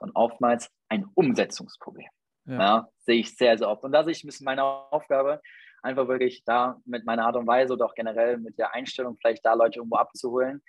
sondern 0.00 0.16
oftmals 0.16 0.68
ein 0.88 1.06
Umsetzungsproblem. 1.14 2.08
Ja. 2.46 2.58
ja. 2.58 2.88
sehe 2.96 3.20
ich 3.20 3.36
sehr, 3.36 3.56
sehr 3.56 3.68
oft. 3.68 3.84
Und 3.84 3.92
da 3.92 4.02
sehe 4.02 4.10
ich 4.10 4.24
ein 4.24 4.26
bisschen 4.26 4.44
meine 4.44 4.64
Aufgabe, 4.64 5.40
einfach 5.84 6.08
wirklich 6.08 6.42
da 6.46 6.80
mit 6.84 7.06
meiner 7.06 7.26
Art 7.26 7.36
und 7.36 7.46
Weise 7.46 7.74
oder 7.74 7.86
auch 7.86 7.94
generell 7.94 8.38
mit 8.38 8.58
der 8.58 8.74
Einstellung 8.74 9.16
vielleicht 9.20 9.46
da 9.46 9.54
Leute 9.54 9.78
irgendwo 9.78 9.98
abzuholen, 9.98 10.64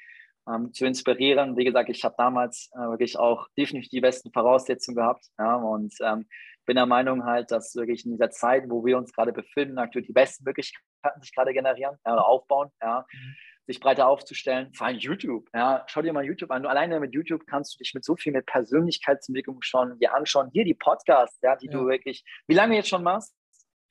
ähm, 0.50 0.74
zu 0.74 0.86
inspirieren. 0.86 1.58
Wie 1.58 1.66
gesagt, 1.66 1.90
ich 1.90 2.04
habe 2.04 2.16
damals 2.18 2.70
äh, 2.74 2.80
wirklich 2.80 3.18
auch 3.18 3.48
definitiv 3.58 3.90
die 3.90 4.02
besten 4.02 4.32
Voraussetzungen 4.32 4.96
gehabt 4.96 5.26
ja, 5.38 5.56
und 5.56 5.94
ähm, 6.02 6.28
bin 6.66 6.76
der 6.76 6.86
Meinung 6.86 7.26
halt, 7.26 7.52
dass 7.52 7.76
wirklich 7.76 8.06
in 8.06 8.12
dieser 8.12 8.30
Zeit, 8.30 8.66
wo 8.70 8.86
wir 8.86 8.98
uns 8.98 9.12
gerade 9.14 9.34
befinden, 9.34 9.80
aktuell 9.80 10.06
die 10.06 10.14
besten 10.14 10.44
Möglichkeiten 10.44 11.22
sich 11.22 11.34
gerade 11.34 11.54
generieren 11.54 11.98
ja, 12.06 12.14
oder 12.14 12.26
aufbauen. 12.26 12.70
Ja. 12.82 13.06
Mhm 13.12 13.36
sich 13.70 13.80
breiter 13.80 14.08
aufzustellen, 14.08 14.74
vor 14.74 14.88
allem 14.88 14.98
YouTube. 14.98 15.48
Ja, 15.54 15.84
schau 15.86 16.02
dir 16.02 16.12
mal 16.12 16.26
YouTube 16.26 16.50
an. 16.50 16.64
Du 16.64 16.70
alleine 16.70 17.00
mit 17.00 17.14
YouTube 17.14 17.46
kannst 17.46 17.76
du 17.76 17.78
dich 17.78 17.94
mit 17.94 18.04
so 18.04 18.16
viel 18.16 18.34
mit 18.34 18.48
Persönlichkeitsentwicklung 18.48 19.62
schon 19.62 20.00
dir 20.00 20.16
anschauen. 20.16 20.50
Hier 20.52 20.66
die 20.66 20.74
Podcasts, 20.74 21.40
ja, 21.44 21.56
die 21.56 21.68
ja. 21.68 21.74
du 21.74 21.88
wirklich, 21.88 22.24
wie 22.48 22.56
lange 22.56 22.76
jetzt 22.76 22.90
schon 22.90 23.04
machst? 23.04 23.36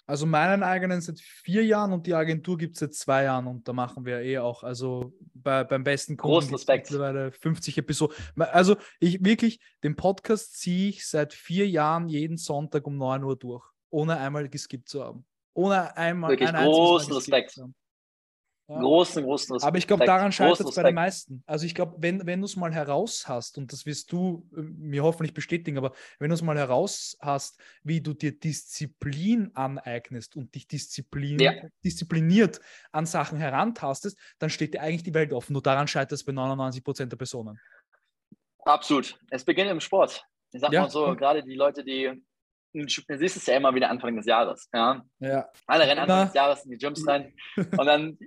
Also 0.09 0.25
meinen 0.25 0.63
eigenen 0.63 1.03
seit 1.03 1.21
vier 1.21 1.63
Jahren 1.67 1.93
und 1.93 2.07
die 2.07 2.15
Agentur 2.15 2.57
gibt 2.57 2.77
es 2.77 2.81
seit 2.81 2.95
zwei 2.95 3.25
Jahren 3.25 3.47
und 3.47 3.69
da 3.69 3.75
machen 3.75 4.07
wir 4.07 4.21
eh 4.21 4.39
auch, 4.39 4.63
also 4.63 5.13
bei, 5.35 5.65
beim 5.65 5.85
besten 5.85 6.17
Kunden 6.17 6.33
Großen 6.33 6.55
Respekt. 6.55 6.91
mittlerweile 6.91 7.31
50 7.31 7.77
Episoden. 7.77 8.17
Also 8.39 8.77
ich 9.01 9.23
wirklich, 9.23 9.61
den 9.85 9.97
Podcast 9.97 10.59
ziehe 10.59 10.89
ich 10.89 11.07
seit 11.07 11.35
vier 11.35 11.69
Jahren 11.69 12.09
jeden 12.09 12.39
Sonntag 12.39 12.87
um 12.87 12.97
9 12.97 13.23
Uhr 13.23 13.37
durch, 13.37 13.67
ohne 13.91 14.17
einmal 14.17 14.49
geskippt 14.49 14.89
zu 14.89 15.05
haben. 15.05 15.27
Ohne 15.53 15.95
einmal 15.95 16.31
Wirklich 16.31 16.49
ein 16.49 16.65
großen 16.65 17.13
Respekt. 17.13 17.61
Ja. 18.69 18.81
Großen, 18.81 19.25
großen 19.25 19.55
Respekt. 19.55 19.67
Aber 19.67 19.79
ich 19.79 19.87
glaube, 19.87 20.05
daran 20.05 20.31
scheitert 20.31 20.69
es 20.69 20.75
bei 20.75 20.83
den 20.83 20.95
meisten. 20.95 21.43
Also 21.47 21.65
ich 21.65 21.75
glaube, 21.75 21.97
wenn, 22.01 22.27
wenn 22.27 22.41
du 22.41 22.45
es 22.45 22.55
mal 22.55 22.73
heraus 22.73 23.27
hast, 23.27 23.57
und 23.57 23.73
das 23.73 23.87
wirst 23.87 24.13
du 24.13 24.47
äh, 24.55 24.61
mir 24.61 25.03
hoffentlich 25.03 25.33
bestätigen, 25.33 25.79
aber 25.79 25.93
wenn 26.19 26.29
du 26.29 26.35
es 26.35 26.43
mal 26.43 26.59
heraus 26.59 27.17
hast, 27.21 27.59
wie 27.83 28.03
du 28.03 28.13
dir 28.13 28.39
Disziplin 28.39 29.51
aneignest 29.55 30.37
und 30.37 30.55
dich 30.55 30.69
Disziplin, 30.69 31.39
ja. 31.39 31.53
diszipliniert 31.83 32.61
an 32.93 33.07
Sachen 33.07 33.39
herantastest, 33.39 34.19
dann 34.39 34.51
steht 34.51 34.75
dir 34.75 34.83
eigentlich 34.83 35.03
die 35.03 35.15
Welt 35.15 35.33
offen. 35.33 35.55
Nur 35.55 35.63
daran 35.63 35.89
scheitert 35.89 36.13
es 36.13 36.25
bei 36.25 36.33
99 36.33 36.85
Prozent 36.85 37.11
der 37.11 37.17
Personen. 37.17 37.59
Absolut. 38.67 39.19
Es 39.31 39.47
beginnt 39.47 39.71
im 39.71 39.81
Sport. 39.81 40.23
Ich 40.53 40.61
sag 40.61 40.73
ja. 40.73 40.83
mal 40.83 40.91
so, 40.91 41.17
gerade 41.17 41.43
die 41.43 41.55
Leute, 41.55 41.83
die 41.83 42.23
du 42.73 42.87
siehst 42.87 43.37
es 43.37 43.47
ja 43.47 43.57
immer 43.57 43.75
wieder 43.75 43.91
Anfang 43.91 44.17
des 44.17 44.27
Jahres. 44.27 44.69
Ja? 44.73 45.03
ja. 45.21 45.49
Alle 45.67 45.85
rennen 45.85 46.01
Anfang 46.01 46.27
des 46.27 46.35
Jahres 46.35 46.65
in 46.65 46.71
die 46.71 46.79
Gyms 46.79 47.07
rein 47.07 47.35
und 47.57 47.87
dann, 47.87 48.19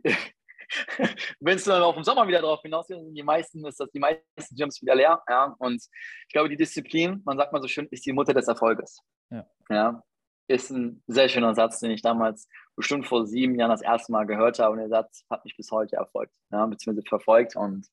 wenn 1.40 1.58
es 1.58 1.64
dann 1.64 1.82
auch 1.82 1.98
im 1.98 2.04
Sommer 2.04 2.28
wieder 2.28 2.42
drauf 2.42 2.62
hinaus 2.62 2.88
sind 2.88 3.14
die 3.14 3.24
meisten, 3.24 3.66
ist 3.66 3.80
das 3.80 3.90
die 3.92 4.00
meisten 4.00 4.56
Gyms 4.56 4.82
wieder 4.82 4.96
leer. 4.96 5.22
Ja? 5.28 5.56
Und 5.60 5.76
ich 5.76 6.34
glaube, 6.34 6.50
die 6.50 6.58
Disziplin, 6.58 7.22
man 7.26 7.38
sagt 7.38 7.54
mal 7.54 7.62
so 7.62 7.68
schön, 7.68 7.88
ist 7.92 8.06
die 8.06 8.14
Mutter 8.14 8.34
des 8.34 8.48
Erfolges. 8.48 9.00
Ja. 9.30 9.46
ja? 9.70 10.04
Ist 10.48 10.70
ein 10.72 11.04
sehr 11.08 11.30
schöner 11.30 11.56
Satz, 11.56 11.80
den 11.80 11.92
ich 11.92 12.02
damals 12.02 12.48
bestimmt 12.76 13.08
vor 13.08 13.26
sieben 13.26 13.60
Jahren 13.60 13.72
das 13.72 13.82
erste 13.82 14.12
Mal 14.12 14.26
gehört 14.26 14.60
habe 14.60 14.74
und 14.74 14.80
der 14.80 14.90
Satz 14.90 15.26
hat 15.30 15.46
mich 15.46 15.56
bis 15.56 15.72
heute 15.72 15.98
erfolgt, 15.98 16.34
ja? 16.52 16.66
beziehungsweise 16.66 17.08
verfolgt 17.08 17.56
und 17.56 17.88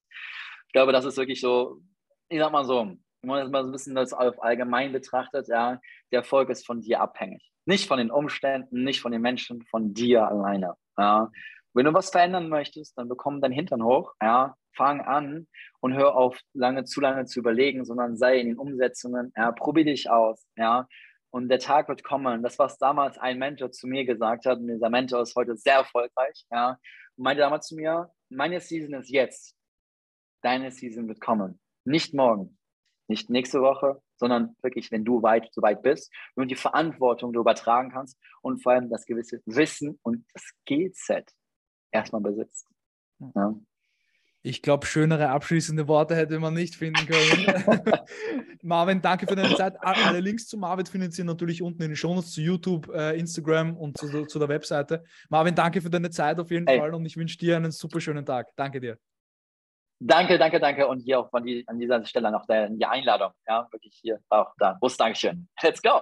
ich 0.68 0.72
glaube, 0.72 0.92
das 0.92 1.06
ist 1.06 1.16
wirklich 1.16 1.40
so, 1.40 1.80
ich 2.28 2.38
sag 2.38 2.52
mal 2.52 2.64
so, 2.64 2.84
wenn 3.22 3.28
man 3.28 3.40
das 3.40 3.50
mal 3.50 3.62
so 3.62 3.70
ein 3.70 3.72
bisschen 3.72 3.94
das 3.94 4.12
auf 4.12 4.42
allgemein 4.42 4.92
betrachtet, 4.92 5.48
ja, 5.48 5.80
der 6.12 6.20
Erfolg 6.20 6.50
ist 6.50 6.66
von 6.66 6.80
dir 6.80 7.00
abhängig. 7.00 7.50
Nicht 7.64 7.88
von 7.88 7.98
den 7.98 8.10
Umständen, 8.10 8.84
nicht 8.84 9.00
von 9.00 9.12
den 9.12 9.22
Menschen, 9.22 9.62
von 9.64 9.94
dir 9.94 10.28
alleine. 10.28 10.74
Ja. 10.96 11.30
Wenn 11.78 11.84
du 11.84 11.94
was 11.94 12.10
verändern 12.10 12.48
möchtest, 12.48 12.98
dann 12.98 13.08
bekomm 13.08 13.40
dein 13.40 13.52
Hintern 13.52 13.84
hoch, 13.84 14.12
ja, 14.20 14.56
fang 14.74 15.00
an 15.00 15.46
und 15.78 15.94
hör 15.94 16.16
auf, 16.16 16.36
lange, 16.52 16.82
zu 16.82 17.00
lange 17.00 17.26
zu 17.26 17.38
überlegen, 17.38 17.84
sondern 17.84 18.16
sei 18.16 18.40
in 18.40 18.48
den 18.48 18.58
Umsetzungen, 18.58 19.32
ja, 19.36 19.52
probier 19.52 19.84
dich 19.84 20.10
aus, 20.10 20.44
ja. 20.56 20.88
Und 21.30 21.48
der 21.48 21.60
Tag 21.60 21.88
wird 21.88 22.02
kommen. 22.02 22.42
Das, 22.42 22.58
was 22.58 22.78
damals 22.78 23.16
ein 23.18 23.38
Mentor 23.38 23.70
zu 23.70 23.86
mir 23.86 24.04
gesagt 24.04 24.44
hat, 24.44 24.58
und 24.58 24.66
dieser 24.66 24.90
Mentor 24.90 25.22
ist 25.22 25.36
heute 25.36 25.56
sehr 25.56 25.74
erfolgreich, 25.74 26.46
ja, 26.50 26.70
und 27.16 27.22
meinte 27.22 27.42
damals 27.42 27.68
zu 27.68 27.76
mir, 27.76 28.10
meine 28.28 28.58
Season 28.58 28.94
ist 28.94 29.10
jetzt. 29.10 29.54
Deine 30.42 30.72
Season 30.72 31.06
wird 31.06 31.20
kommen. 31.20 31.60
Nicht 31.84 32.12
morgen, 32.12 32.58
nicht 33.06 33.30
nächste 33.30 33.60
Woche, 33.60 34.02
sondern 34.16 34.56
wirklich, 34.62 34.90
wenn 34.90 35.04
du 35.04 35.22
weit, 35.22 35.48
so 35.52 35.62
weit 35.62 35.82
bist 35.82 36.12
und 36.34 36.50
die 36.50 36.56
Verantwortung 36.56 37.32
du 37.32 37.38
übertragen 37.38 37.92
kannst 37.92 38.18
und 38.42 38.64
vor 38.64 38.72
allem 38.72 38.90
das 38.90 39.06
gewisse 39.06 39.40
Wissen 39.46 40.00
und 40.02 40.26
das 40.34 40.42
Skillset 40.42 41.32
erstmal 41.90 42.22
besitzt. 42.22 42.66
Ja. 43.34 43.54
Ich 44.42 44.62
glaube, 44.62 44.86
schönere 44.86 45.30
abschließende 45.30 45.88
Worte 45.88 46.14
hätte 46.14 46.38
man 46.38 46.54
nicht 46.54 46.76
finden 46.76 47.06
können. 47.06 47.98
Marvin, 48.62 49.02
danke 49.02 49.26
für 49.26 49.34
deine 49.34 49.54
Zeit. 49.56 49.74
Alle 49.80 50.20
Links 50.20 50.46
zu 50.46 50.56
Marvin 50.56 50.86
findet 50.86 51.18
ihr 51.18 51.24
natürlich 51.24 51.60
unten 51.60 51.82
in 51.82 51.90
den 51.90 51.96
Shownotes 51.96 52.32
zu 52.32 52.40
YouTube, 52.40 52.88
äh, 52.94 53.18
Instagram 53.18 53.76
und 53.76 53.98
zu, 53.98 54.26
zu, 54.26 54.38
der 54.38 54.48
Webseite. 54.48 55.04
Marvin, 55.28 55.54
danke 55.54 55.82
für 55.82 55.90
deine 55.90 56.10
Zeit 56.10 56.38
auf 56.38 56.50
jeden 56.50 56.66
hey. 56.66 56.78
Fall 56.78 56.94
und 56.94 57.04
ich 57.04 57.16
wünsche 57.16 57.36
dir 57.36 57.56
einen 57.56 57.72
super 57.72 58.00
schönen 58.00 58.24
Tag. 58.24 58.48
Danke 58.56 58.80
dir. 58.80 58.98
Danke, 60.00 60.38
danke, 60.38 60.60
danke. 60.60 60.86
Und 60.86 61.00
hier 61.00 61.18
auch 61.18 61.30
von 61.30 61.44
die, 61.44 61.66
an 61.66 61.80
dieser 61.80 62.04
Stelle 62.04 62.30
noch 62.30 62.46
die 62.46 62.86
Einladung. 62.86 63.32
Ja, 63.48 63.66
wirklich 63.72 63.98
hier 64.00 64.20
auch 64.28 64.54
da. 64.58 64.76
Großes 64.80 64.96
Dankeschön. 64.96 65.48
Let's 65.60 65.82
go. 65.82 66.00